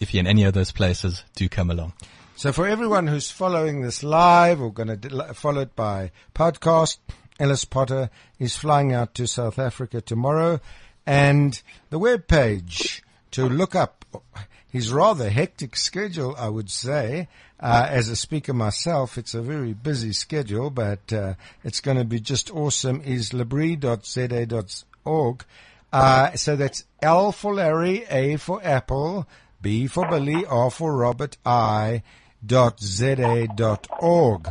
[0.00, 1.92] If you're in any of those places, do come along.
[2.34, 6.98] So for everyone who's following this live or going to follow it by podcast,
[7.38, 10.60] Ellis Potter is flying out to South Africa tomorrow
[11.06, 14.04] and the web page to look up
[14.70, 17.28] his rather hectic schedule, I would say.
[17.58, 21.34] Uh, as a speaker myself, it's a very busy schedule, but uh,
[21.64, 23.00] it's going to be just awesome.
[23.02, 25.44] Is labri.za.org.
[25.96, 29.26] Uh, so that's L for Larry, A for Apple,
[29.62, 32.02] B for Billy, R for Robert, I
[32.44, 32.82] dot
[33.56, 34.48] dot org.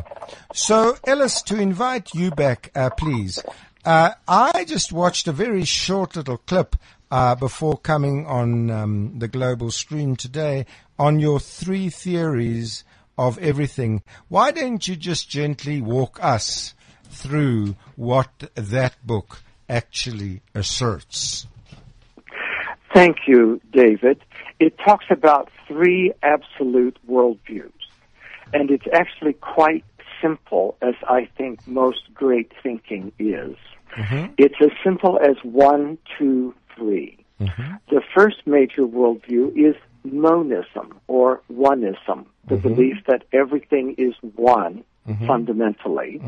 [0.53, 3.43] So Ellis, to invite you back, uh, please.
[3.85, 6.75] Uh, I just watched a very short little clip
[7.11, 10.65] uh, before coming on um, the global stream today
[10.97, 12.83] on your three theories
[13.19, 14.01] of everything.
[14.29, 16.73] Why don't you just gently walk us
[17.03, 21.47] through what that book actually asserts?
[22.93, 24.21] Thank you, David.
[24.59, 27.71] It talks about three absolute worldviews.
[28.53, 29.83] And it's actually quite
[30.21, 33.57] simple, as I think most great thinking is.
[33.97, 34.33] Mm-hmm.
[34.37, 37.17] It's as simple as one, two, three.
[37.41, 37.73] Mm-hmm.
[37.89, 42.67] The first major worldview is monism or oneism, the mm-hmm.
[42.67, 44.83] belief that everything is one
[45.27, 46.19] fundamentally,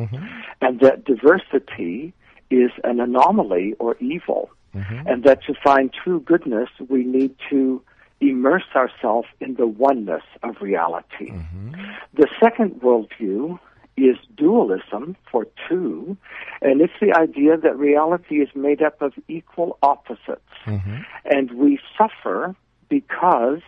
[0.61, 2.13] and that diversity
[2.49, 5.07] is an anomaly or evil, mm-hmm.
[5.07, 7.81] and that to find true goodness, we need to
[8.19, 11.31] immerse ourselves in the oneness of reality.
[11.31, 11.73] Mm-hmm.
[12.15, 13.59] The second worldview
[13.95, 16.17] is dualism for two,
[16.61, 20.41] and it's the idea that reality is made up of equal opposites.
[20.65, 20.97] Mm-hmm.
[21.25, 22.55] And we suffer
[22.89, 23.61] because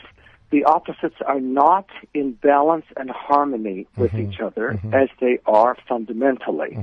[0.52, 6.78] the opposites are not in balance and harmony with each other as they are fundamentally.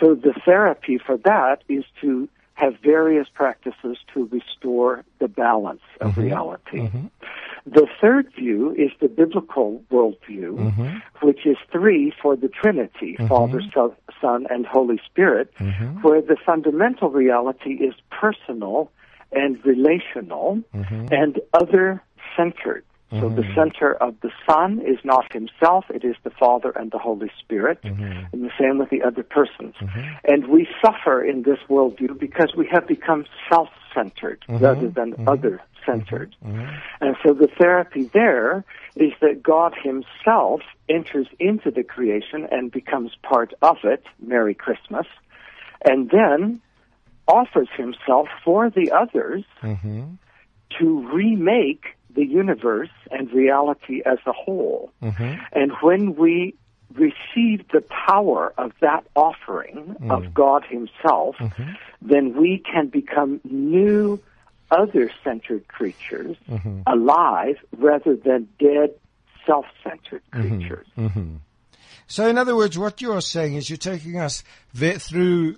[0.00, 6.12] So the therapy for that is to have various practices to restore the balance of
[6.12, 6.20] mm-hmm.
[6.22, 6.78] reality.
[6.78, 7.06] Mm-hmm.
[7.66, 11.26] The third view is the biblical worldview, mm-hmm.
[11.26, 15.52] which is three for the Trinity, Father, Son, Son, and Holy Spirit,
[16.02, 18.90] where the fundamental reality is personal
[19.30, 22.02] and relational and other
[22.36, 22.84] centered.
[23.20, 23.54] So the mm-hmm.
[23.54, 27.82] center of the Son is not himself, it is the Father and the Holy Spirit,
[27.82, 28.24] mm-hmm.
[28.32, 29.74] and the same with the other persons.
[29.80, 30.00] Mm-hmm.
[30.24, 36.34] And we suffer in this worldview because we have become self-centered rather than other-centered.
[36.42, 38.64] And so the therapy there
[38.96, 45.06] is that God himself enters into the creation and becomes part of it, Merry Christmas,
[45.84, 46.62] and then
[47.28, 49.44] offers himself for the others
[50.78, 51.84] to remake
[52.14, 54.92] the universe and reality as a whole.
[55.02, 55.40] Mm-hmm.
[55.52, 56.54] And when we
[56.94, 60.34] receive the power of that offering of mm.
[60.34, 61.72] God Himself, mm-hmm.
[62.02, 64.20] then we can become new,
[64.70, 66.80] other centered creatures, mm-hmm.
[66.86, 68.94] alive rather than dead,
[69.46, 70.86] self centered creatures.
[72.06, 74.44] So, in other words, what you're saying is you're taking us
[74.74, 75.56] through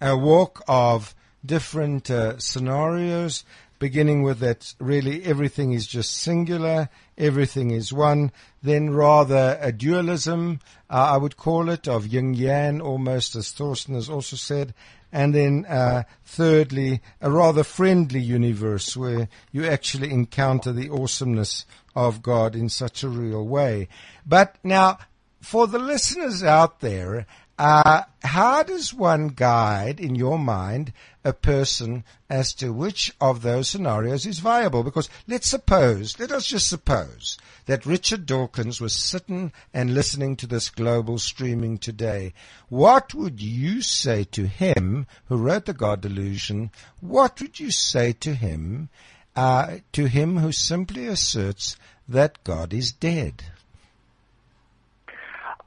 [0.00, 1.14] a walk of
[1.44, 3.44] different uh, scenarios,
[3.80, 8.30] beginning with that really everything is just singular, everything is one,
[8.62, 13.96] then rather a dualism, uh, I would call it, of yin yang, almost as Thorsten
[13.96, 14.72] has also said,
[15.10, 21.64] and then uh, thirdly, a rather friendly universe where you actually encounter the awesomeness
[21.96, 23.88] of God in such a real way.
[24.24, 24.98] But now,
[25.40, 27.26] for the listeners out there,
[27.60, 33.68] uh, how does one guide, in your mind, a person as to which of those
[33.68, 34.82] scenarios is viable?
[34.82, 37.36] Because let's suppose, let us just suppose,
[37.66, 42.32] that Richard Dawkins was sitting and listening to this global streaming today.
[42.70, 46.70] What would you say to him, who wrote The God Delusion?
[47.00, 48.88] What would you say to him,
[49.36, 51.76] uh, to him who simply asserts
[52.08, 53.44] that God is dead?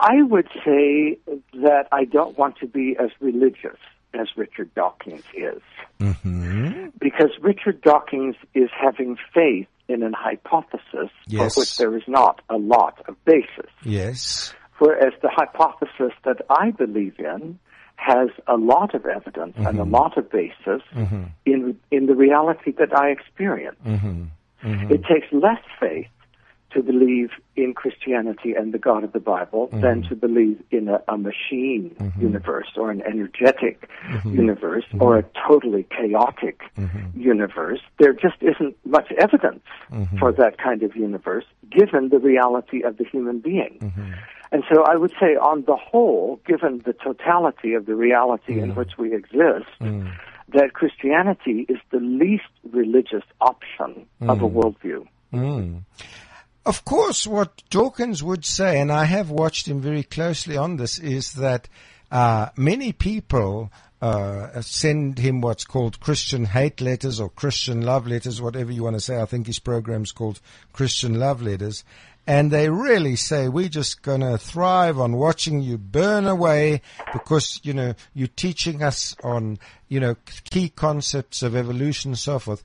[0.03, 1.17] I would say
[1.53, 3.77] that I don't want to be as religious
[4.13, 5.61] as Richard Dawkins is.
[6.01, 6.87] Mm-hmm.
[6.99, 11.55] Because Richard Dawkins is having faith in an hypothesis Yes.
[11.55, 13.71] for which there is not a lot of basis.
[13.83, 14.53] Yes.
[14.79, 17.59] Whereas the hypothesis that I believe in
[17.95, 19.91] has a lot of evidence and a mm-hmm.
[19.91, 21.23] lot of basis mm-hmm.
[21.45, 23.77] in in the reality that I experience.
[24.89, 26.07] It takes less faith
[26.73, 29.81] to believe in Christianity and the God of the Bible mm-hmm.
[29.81, 32.21] than to believe in a, a machine mm-hmm.
[32.21, 34.35] universe or an energetic mm-hmm.
[34.35, 36.61] universe or a totally chaotic
[37.15, 37.79] universe.
[37.99, 39.63] There just isn't much evidence
[40.19, 43.91] for that kind of universe given the reality of the human being.
[44.53, 48.73] And so I would say, on the whole, given the totality of the reality in
[48.73, 48.75] mm.
[48.75, 50.13] which we exist, mm.
[50.49, 54.53] that Christianity is the least religious option of a mm.
[54.53, 55.07] worldview.
[56.65, 60.97] Of course, what Dawkins would say, and I have watched him very closely on this,
[60.97, 61.67] is that
[62.09, 63.69] uh, many people
[64.01, 68.95] uh, send him what's called Christian hate letters or Christian love letters, whatever you want
[68.95, 69.21] to say.
[69.21, 70.39] I think his program's called
[70.71, 71.83] Christian love letters.
[72.25, 77.59] And they really say, we're just going to thrive on watching you burn away because,
[77.63, 79.59] you know, you're teaching us on,
[79.89, 80.15] you know,
[80.49, 82.63] key concepts of evolution and so forth.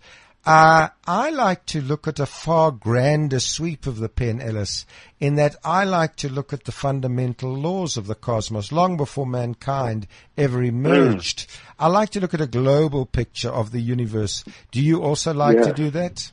[0.49, 4.87] Uh, I like to look at a far grander sweep of the pen, Ellis,
[5.21, 9.27] in that I like to look at the fundamental laws of the cosmos long before
[9.27, 10.07] mankind
[10.39, 11.51] ever emerged.
[11.79, 14.43] I like to look at a global picture of the universe.
[14.71, 16.33] Do you also like to do that?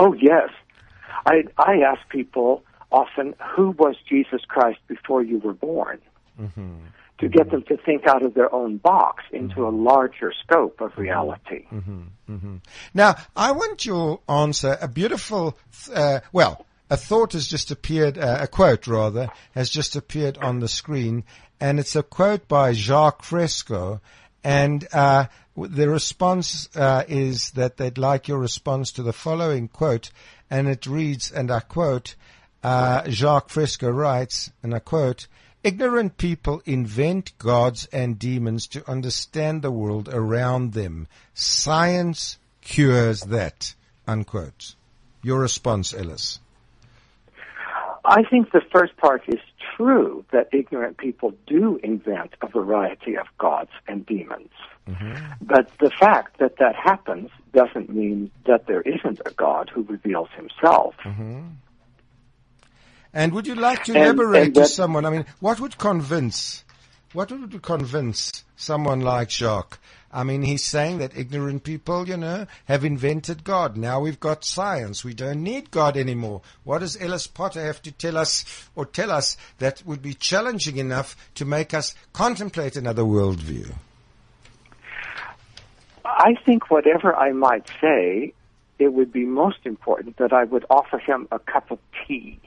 [0.00, 0.50] Oh, yes.
[1.24, 6.00] I, I ask people often, who was Jesus Christ before you were born?
[7.22, 10.90] To get them to think out of their own box into a larger scope of
[10.98, 11.66] reality.
[12.92, 14.76] Now, I want your answer.
[14.80, 15.56] A beautiful,
[15.94, 20.58] uh, well, a thought has just appeared, uh, a quote rather, has just appeared on
[20.58, 21.22] the screen,
[21.60, 24.00] and it's a quote by Jacques Fresco,
[24.42, 30.10] and uh, the response uh, is that they'd like your response to the following quote,
[30.50, 32.16] and it reads, and I quote,
[32.64, 35.28] uh, Jacques Fresco writes, and I quote,
[35.64, 41.06] Ignorant people invent gods and demons to understand the world around them.
[41.34, 43.74] Science cures that.
[44.06, 44.74] Unquote.
[45.22, 46.40] Your response, Ellis.
[48.04, 49.38] I think the first part is
[49.76, 54.50] true that ignorant people do invent a variety of gods and demons.
[54.88, 55.14] Mm-hmm.
[55.42, 60.28] But the fact that that happens doesn't mean that there isn't a God who reveals
[60.36, 60.96] himself.
[61.04, 61.42] Mm-hmm.
[63.14, 65.04] And would you like to elaborate and to that- someone?
[65.04, 66.64] I mean, what would convince,
[67.12, 69.78] what would convince someone like Jacques?
[70.14, 73.78] I mean, he's saying that ignorant people, you know, have invented God.
[73.78, 75.04] Now we've got science.
[75.04, 76.42] We don't need God anymore.
[76.64, 78.44] What does Ellis Potter have to tell us
[78.74, 83.72] or tell us that would be challenging enough to make us contemplate another worldview?
[86.04, 88.34] I think whatever I might say,
[88.78, 92.38] it would be most important that I would offer him a cup of tea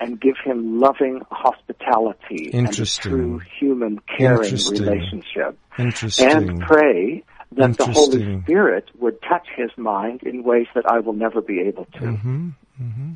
[0.00, 4.82] and give him loving hospitality and a true human caring Interesting.
[4.82, 5.58] relationship.
[5.78, 6.30] Interesting.
[6.30, 7.22] And pray
[7.52, 11.60] that the Holy Spirit would touch his mind in ways that I will never be
[11.60, 12.00] able to.
[12.00, 13.12] Mm-hmm.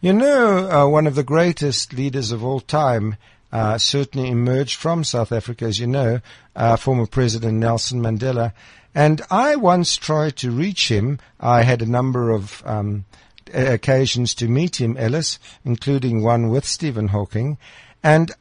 [0.00, 3.16] You know, uh, one of the greatest leaders of all time
[3.52, 6.20] uh, certainly emerged from South Africa, as you know,
[6.56, 8.52] uh, former President Nelson Mandela.
[8.94, 11.18] And I once tried to reach him.
[11.38, 13.04] I had a number of um,
[13.52, 17.58] occasions to meet him, Ellis, including one with Stephen Hawking.
[18.02, 18.32] And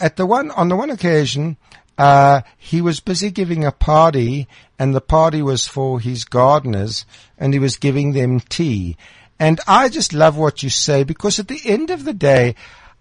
[0.00, 1.56] at the one on the one occasion,
[1.98, 4.48] uh, he was busy giving a party,
[4.78, 7.04] and the party was for his gardeners,
[7.38, 8.96] and he was giving them tea.
[9.38, 12.54] And I just love what you say because at the end of the day,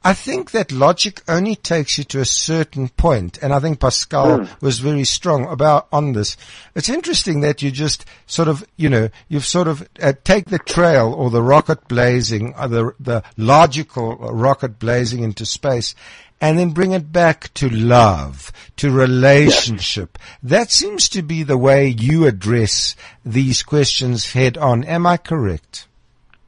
[0.04, 4.40] I think that logic only takes you to a certain point, and I think Pascal
[4.40, 4.66] hmm.
[4.66, 6.38] was very strong about on this.
[6.74, 10.60] It's interesting that you just sort of, you know, you've sort of uh, take the
[10.60, 15.96] trail or the rocket blazing, or the the logical uh, rocket blazing into space,
[16.40, 20.18] and then bring it back to love, to relationship.
[20.42, 22.96] That seems to be the way you address
[23.26, 24.86] these questions head on.
[24.86, 25.88] Am I correct?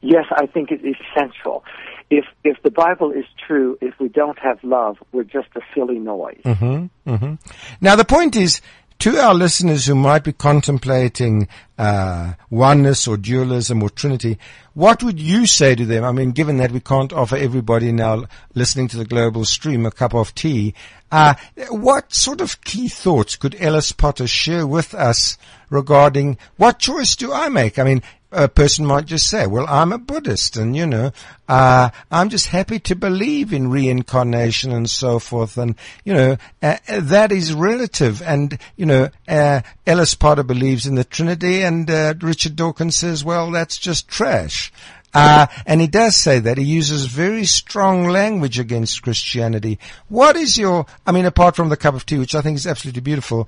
[0.00, 1.64] Yes, I think it's essential.
[2.12, 5.98] If if the Bible is true, if we don't have love, we're just a silly
[5.98, 6.42] noise.
[6.44, 7.34] Mm-hmm.
[7.80, 8.60] Now the point is,
[8.98, 11.48] to our listeners who might be contemplating
[11.78, 14.38] uh, oneness or dualism or Trinity,
[14.74, 16.04] what would you say to them?
[16.04, 19.90] I mean, given that we can't offer everybody now listening to the global stream a
[19.90, 20.74] cup of tea,
[21.10, 21.32] uh,
[21.70, 25.38] what sort of key thoughts could Ellis Potter share with us
[25.70, 27.78] regarding what choice do I make?
[27.78, 28.02] I mean,
[28.32, 31.12] a person might just say, well, I'm a Buddhist and, you know,
[31.48, 35.58] uh, I'm just happy to believe in reincarnation and so forth.
[35.58, 38.22] And, you know, uh, that is relative.
[38.22, 43.24] And, you know, uh, Ellis Potter believes in the Trinity and, uh, Richard Dawkins says,
[43.24, 44.72] well, that's just trash.
[45.14, 49.78] Uh, and he does say that he uses very strong language against Christianity.
[50.08, 52.66] What is your, I mean, apart from the cup of tea, which I think is
[52.66, 53.46] absolutely beautiful,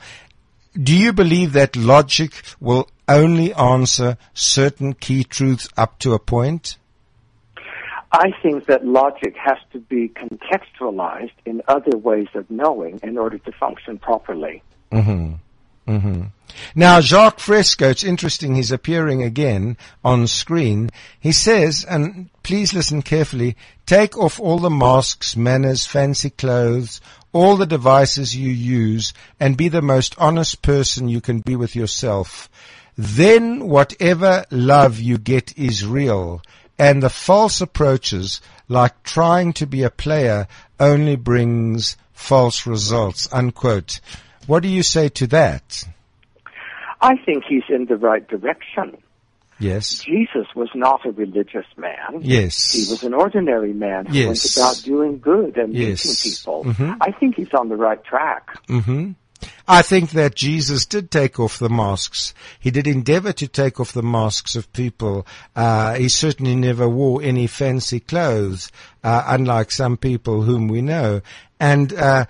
[0.80, 6.78] do you believe that logic will only answer certain key truths up to a point?
[8.10, 13.38] I think that logic has to be contextualized in other ways of knowing in order
[13.38, 14.62] to function properly.
[14.92, 15.34] Mm-hmm.
[15.86, 16.22] Mm-hmm.
[16.74, 20.90] Now, Jacques Fresco, it's interesting, he's appearing again on screen.
[21.18, 23.56] He says, and please listen carefully,
[23.86, 27.00] take off all the masks, manners, fancy clothes,
[27.32, 31.74] all the devices you use, and be the most honest person you can be with
[31.74, 32.48] yourself.
[32.96, 36.40] Then whatever love you get is real,
[36.78, 40.46] and the false approaches, like trying to be a player,
[40.78, 44.00] only brings false results, unquote.
[44.46, 45.84] What do you say to that?
[47.00, 48.96] I think he's in the right direction.
[49.60, 50.00] Yes.
[50.00, 52.20] Jesus was not a religious man.
[52.20, 52.72] Yes.
[52.72, 54.26] He was an ordinary man who Yes.
[54.26, 56.04] went about doing good and Yes.
[56.04, 56.64] meeting people.
[56.64, 56.96] Mhm.
[57.00, 58.58] I think he's on the right track.
[58.68, 59.12] hmm
[59.68, 62.32] I think that Jesus did take off the masks.
[62.58, 65.26] He did endeavor to take off the masks of people.
[65.54, 68.70] Uh, he certainly never wore any fancy clothes,
[69.02, 71.20] uh, unlike some people whom we know.
[71.60, 72.24] And, uh,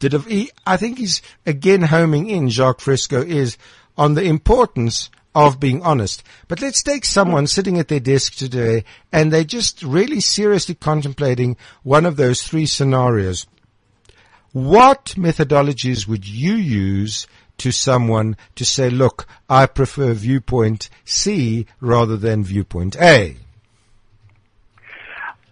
[0.00, 3.56] did he, I think he's again homing in, Jacques Fresco is
[3.96, 6.24] on the importance of being honest.
[6.48, 11.56] But let's take someone sitting at their desk today and they're just really seriously contemplating
[11.82, 13.46] one of those three scenarios.
[14.52, 17.26] What methodologies would you use
[17.58, 23.36] to someone to say, look, I prefer viewpoint C rather than viewpoint A?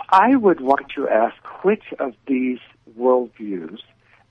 [0.09, 2.61] I would want to ask which of these
[2.99, 3.79] worldviews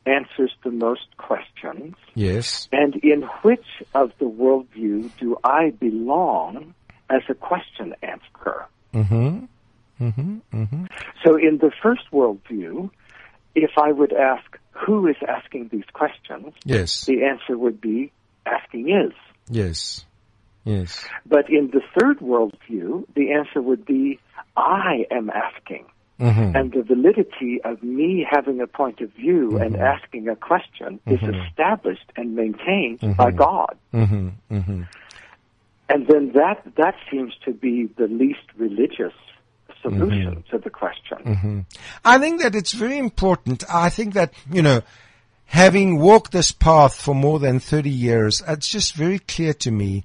[0.08, 2.68] answers the most questions, Yes.
[2.72, 6.74] and in which of the worldview do I belong
[7.10, 8.66] as a question answerer?
[8.94, 9.46] Mm-hmm.
[10.02, 10.38] Mm-hmm.
[10.54, 10.86] Mm-hmm.
[11.26, 12.90] So in the first worldview,
[13.56, 17.06] if I would ask who is asking these questions, Yes.
[17.06, 18.12] the answer would be
[18.46, 19.14] asking is.
[19.50, 20.06] Yes.
[20.64, 21.08] Yes.
[21.26, 24.20] But in the third worldview, the answer would be
[24.56, 25.86] I am asking.
[26.20, 26.56] Mm-hmm.
[26.56, 31.20] And the validity of me having a point of view and asking a question is
[31.22, 33.78] established and maintained by God.
[33.94, 34.30] Mm-hmm.
[34.52, 34.84] Mm-hmm.
[35.90, 39.14] And then that, that seems to be the least religious
[39.82, 41.66] solution to the question.
[42.04, 43.64] I think that it's very important.
[43.72, 44.82] I think that, you know,
[45.46, 50.04] having walked this path for more than 30 years, it's just very clear to me,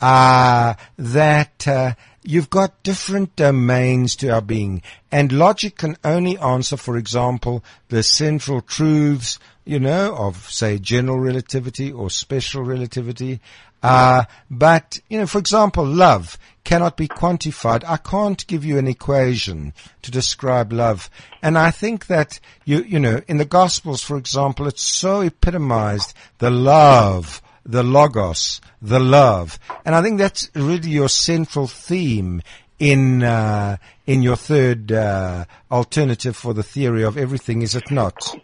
[0.00, 4.82] uh, that, uh, you've got different domains to our being
[5.14, 11.20] and logic can only answer, for example, the central truths, you know, of say general
[11.20, 13.40] relativity or special relativity.
[13.80, 17.84] Uh, but, you know, for example, love cannot be quantified.
[17.86, 19.72] I can't give you an equation
[20.02, 21.08] to describe love.
[21.42, 26.12] And I think that you, you know, in the Gospels, for example, it's so epitomized,
[26.38, 29.58] the love, the logos, the love.
[29.84, 32.42] And I think that's really your central theme
[32.78, 38.36] in, uh, in your third, uh, alternative for the theory of everything, is it not?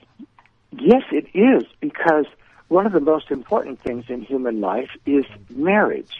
[0.72, 2.26] Yes, it is, because
[2.68, 6.14] one of the most important things in human life is marriage.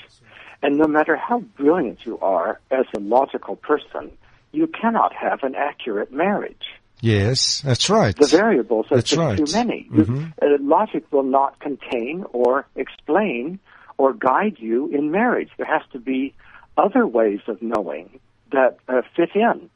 [0.62, 4.10] And no matter how brilliant you are as a logical person,
[4.52, 6.66] you cannot have an accurate marriage.
[7.02, 8.14] Yes, that's right.
[8.14, 9.38] The variables are That's just right.
[9.38, 9.88] too many.
[9.92, 13.58] You- uh, logic will not contain or explain
[13.96, 15.50] or guide you in marriage.
[15.56, 16.34] There has to be
[16.76, 18.20] other ways of knowing
[18.52, 19.70] that uh, fit in.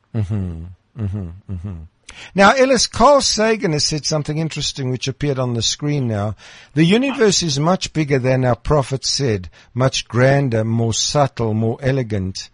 [2.35, 6.37] Now, Ellis, Carl Sagan has said something interesting which appeared on the screen now.
[6.75, 12.51] The universe is much bigger than our prophet said, much grander, more subtle, more elegant.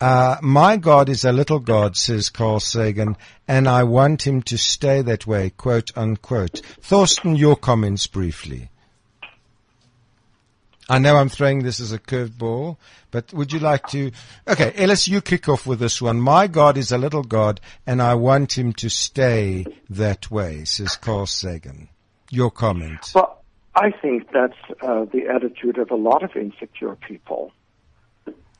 [0.00, 3.16] Uh, my God is a little God, says Carl Sagan,
[3.48, 6.60] and I want him to stay that way, quote unquote.
[6.82, 8.68] Thorsten, your comments briefly.
[10.88, 12.76] I know I'm throwing this as a curveball,
[13.10, 14.12] but would you like to?
[14.46, 16.20] Okay, Ellis, you kick off with this one.
[16.20, 20.94] My God is a little God, and I want him to stay that way, says
[20.94, 21.88] Carl Sagan.
[22.30, 23.12] Your comment.
[23.14, 23.42] Well,
[23.74, 27.52] I think that's uh, the attitude of a lot of insecure people.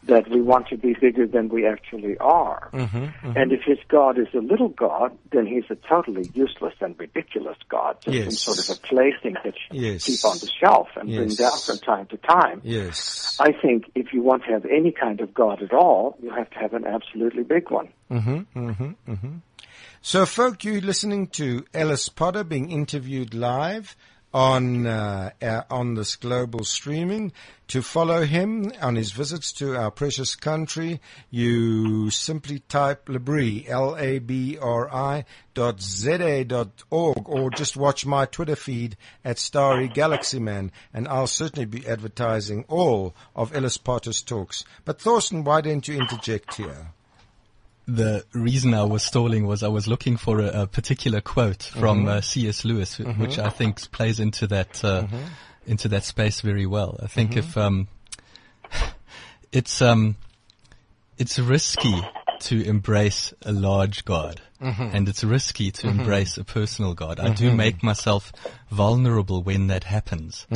[0.06, 2.70] That we want to be bigger than we actually are.
[2.72, 3.36] Mm-hmm, mm-hmm.
[3.36, 7.56] And if his God is a little God, then he's a totally useless and ridiculous
[7.68, 8.40] God, just Yes.
[8.40, 10.04] some sort of a plaything that you Yes.
[10.04, 12.60] keep on the shelf and bring down from time to time.
[12.64, 13.36] Yes.
[13.40, 16.50] I think if you want to have any kind of God at all, you have
[16.50, 17.88] to have an absolutely big one.
[18.10, 19.32] Mm-hmm,
[20.02, 23.96] so, folk, you listening to Ellis Potter being interviewed live
[24.34, 27.32] on uh, our, on this global streaming.
[27.68, 31.00] To follow him on his visits to our precious country,
[31.30, 34.04] you simply type L-A-B-R-I
[35.54, 41.08] dot Z-A dot org, or just watch my Twitter feed at Starry Galaxy Man, and
[41.08, 44.64] I'll certainly be advertising all of Ellis Potter's talks.
[44.84, 46.92] But Thorsten, why don't you interject here?
[47.86, 52.06] The reason I was stalling was I was looking for a, a particular quote from
[52.08, 52.64] uh, C.S.
[52.64, 55.06] Lewis, wh- which I think plays into that uh,
[55.66, 56.98] into that space very well.
[57.02, 57.88] I think if um,
[59.52, 60.16] it's um,
[61.18, 61.94] it's risky
[62.40, 67.20] to embrace a large God, and it's risky to embrace a personal God.
[67.20, 68.32] I do make myself
[68.70, 70.46] vulnerable when that happens.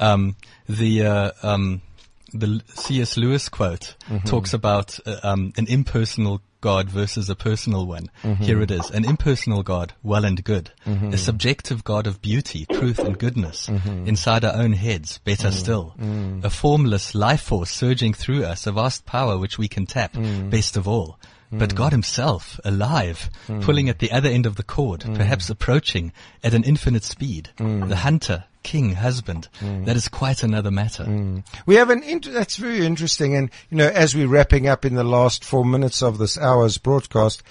[0.00, 0.36] Um,
[0.68, 1.82] the uh, um,
[2.32, 3.16] the C.S.
[3.16, 8.08] Lewis quote talks about uh, um, an impersonal God versus a personal one.
[8.22, 8.42] Mm-hmm.
[8.42, 8.90] Here it is.
[8.90, 10.70] An impersonal God, well and good.
[10.86, 11.12] Mm-hmm.
[11.12, 13.66] A subjective God of beauty, truth and goodness.
[13.66, 14.08] Mm-hmm.
[14.08, 15.94] Inside our own heads, better still.
[16.00, 16.42] Mm.
[16.42, 20.48] A formless life force surging through us, a vast power which we can tap, mm.
[20.48, 21.18] best of all.
[21.50, 21.74] But mm.
[21.74, 23.28] God himself, alive,
[23.60, 27.50] pulling at the other end of the cord, perhaps approaching at an infinite speed.
[27.58, 29.48] The hunter, king, husband.
[29.60, 31.04] That is quite another matter.
[31.66, 34.94] We have an int- that's very interesting, and you know, as we're wrapping up in
[34.94, 37.42] the last four minutes of this hour's broadcast,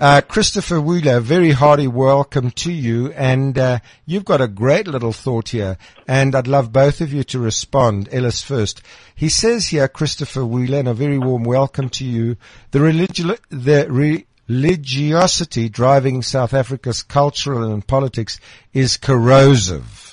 [0.00, 5.12] uh, Christopher Wheeler, very hearty welcome to you, and uh, you've got a great little
[5.12, 5.76] thought here,
[6.06, 8.08] and I'd love both of you to respond.
[8.12, 8.80] Ellis first.
[9.16, 12.36] He says here, Christopher Wheeler, and a very warm welcome to you.
[12.70, 18.38] The religi- the religiosity driving South Africa's cultural and politics
[18.72, 20.07] is corrosive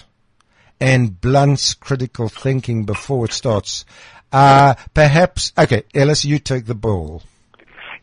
[0.80, 3.86] and blunts critical thinking before it starts.
[4.32, 7.24] Uh, perhaps, okay, Ellis, you take the ball.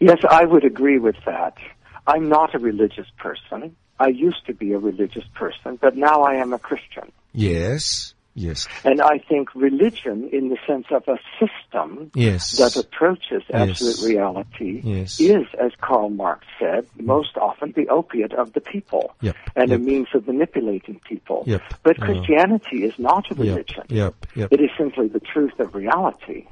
[0.00, 1.56] Yes, I would agree with that.
[2.06, 3.76] I'm not a religious person.
[4.00, 7.12] I used to be a religious person, but now I am a Christian.
[7.32, 12.56] Yes, yes, And I think religion, in the sense of a system yes.
[12.58, 13.70] that approaches Yes.
[13.70, 15.20] absolute reality, Yes.
[15.20, 19.78] is, as Karl Marx said, most often the opiate of the people Yep, and yep.
[19.78, 21.44] a means of manipulating people.
[21.46, 22.06] Yep, But know.
[22.06, 23.84] Christianity is not a religion.
[23.90, 26.46] It is simply the truth of reality.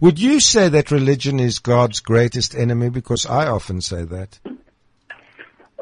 [0.00, 2.88] Would you say that religion is God's greatest enemy?
[2.88, 4.38] Because I often say that.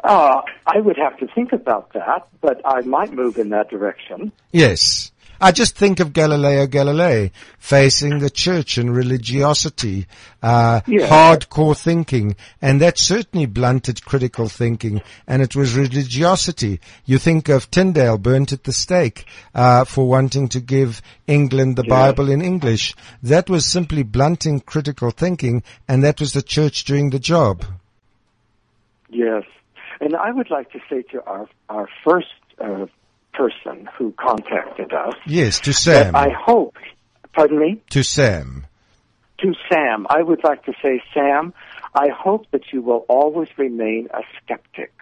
[0.03, 4.33] Uh, I would have to think about that, but I might move in that direction.
[4.51, 5.13] Yes.
[5.41, 10.07] I just think of Galileo Galilei facing the church and religiosity,
[10.43, 11.09] uh, Yeah.
[11.09, 16.81] hardcore thinking, and that certainly blunted critical thinking, and it was religiosity.
[17.07, 19.25] You think of Tyndale burnt at the stake,
[19.55, 22.13] uh, for wanting to give England the Yeah.
[22.13, 22.95] Bible in English.
[23.23, 27.65] That was simply blunting critical thinking, and that was the church doing the job.
[29.09, 29.45] Yes.
[30.01, 32.29] And I would like to say to our, our first
[32.59, 32.87] uh,
[33.33, 36.15] person who contacted us Yes, to Sam.
[36.17, 36.77] I hope,
[37.33, 38.67] pardon me, to Sam.
[39.39, 41.53] to Sam, I would like to say, Sam,
[41.95, 44.93] I hope that you will always remain a skeptic.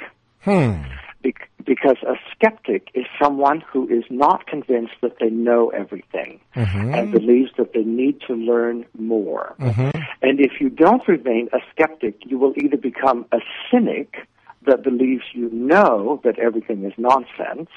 [0.42, 0.82] Hmm.
[1.22, 7.12] Bec- because a skeptic is someone who is not convinced that they know everything and
[7.12, 9.54] believes that they need to learn more.
[9.58, 13.38] And if you don't remain a skeptic, you will either become a
[13.70, 14.27] cynic
[14.68, 17.70] that believes you know that everything is nonsense,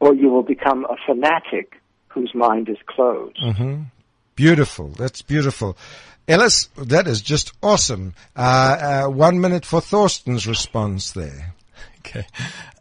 [0.00, 3.38] or you will become a fanatic whose mind is closed.
[4.36, 4.88] Beautiful.
[4.88, 5.76] That's beautiful.
[6.26, 8.14] Ellis, that is just awesome.
[8.36, 11.54] Uh, uh, one minute for Thorsten's response there.
[11.98, 12.24] Okay.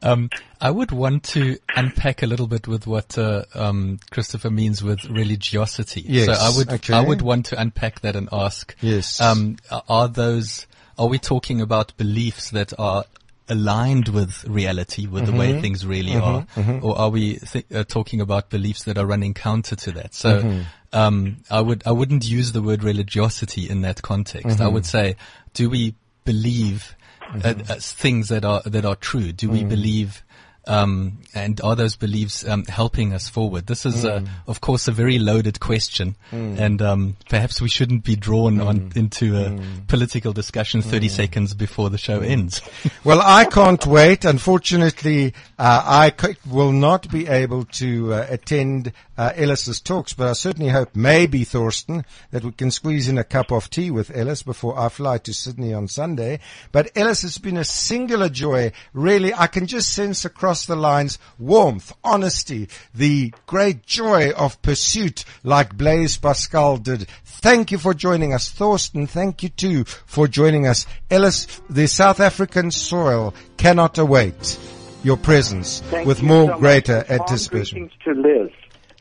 [0.02, 0.30] Um,
[0.62, 5.04] I would want to unpack a little bit with what uh, um, Christopher means with
[5.06, 6.02] religiosity.
[6.08, 6.94] Yes, So I would okay.
[6.94, 8.76] I would want to unpack that and ask.
[8.82, 9.20] Yes.
[9.20, 9.58] Um,
[9.90, 10.68] are those
[10.98, 13.04] are we talking about beliefs that are
[13.50, 15.40] aligned with reality, with the Mm-hmm.
[15.40, 16.46] way things really are,
[16.82, 20.14] or are we th- uh, talking about beliefs that are running counter to that?
[20.14, 20.42] So.
[20.42, 20.62] Mm-hmm.
[20.92, 24.48] Um, I would I wouldn't use the word religiosity in that context.
[24.58, 24.64] Mm-hmm.
[24.64, 25.18] I would say,
[25.54, 25.94] do we
[26.26, 26.96] believe
[27.44, 29.32] uh, uh, things that are that are true?
[29.32, 29.52] Do Mm.
[29.52, 30.24] we believe
[30.70, 33.66] Um, and are those beliefs um, helping us forward?
[33.68, 38.16] This is, uh, of course, a very loaded question, and um, perhaps we shouldn't be
[38.16, 42.62] drawn on into a political discussion 30 seconds before the show ends.
[43.04, 44.26] Well, I can't wait.
[44.26, 50.28] Unfortunately, uh, I c- will not be able to uh, attend uh, Ellis's talks, but
[50.28, 54.16] I certainly hope maybe Thorsten that we can squeeze in a cup of tea with
[54.16, 56.40] Ellis before I fly to Sydney on Sunday.
[56.72, 58.72] But Ellis, it's been a singular joy.
[58.94, 65.26] Really, I can just sense across the lines warmth, honesty, the great joy of pursuit,
[65.44, 67.08] like Blaise Pascal did.
[67.26, 69.08] Thank you for joining us, Thorsten.
[69.08, 71.48] Thank you too for joining us, Ellis.
[71.70, 74.60] The South African soil cannot await
[75.04, 77.88] your presence Thank with you more so greater Fond anticipation.
[77.88, 78.52] greetings to Liz.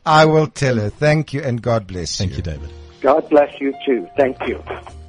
[0.05, 0.89] I will tell her.
[0.89, 2.69] Thank you and God bless Thank you, David.
[3.01, 4.07] God bless you too.
[4.17, 4.63] Thank you.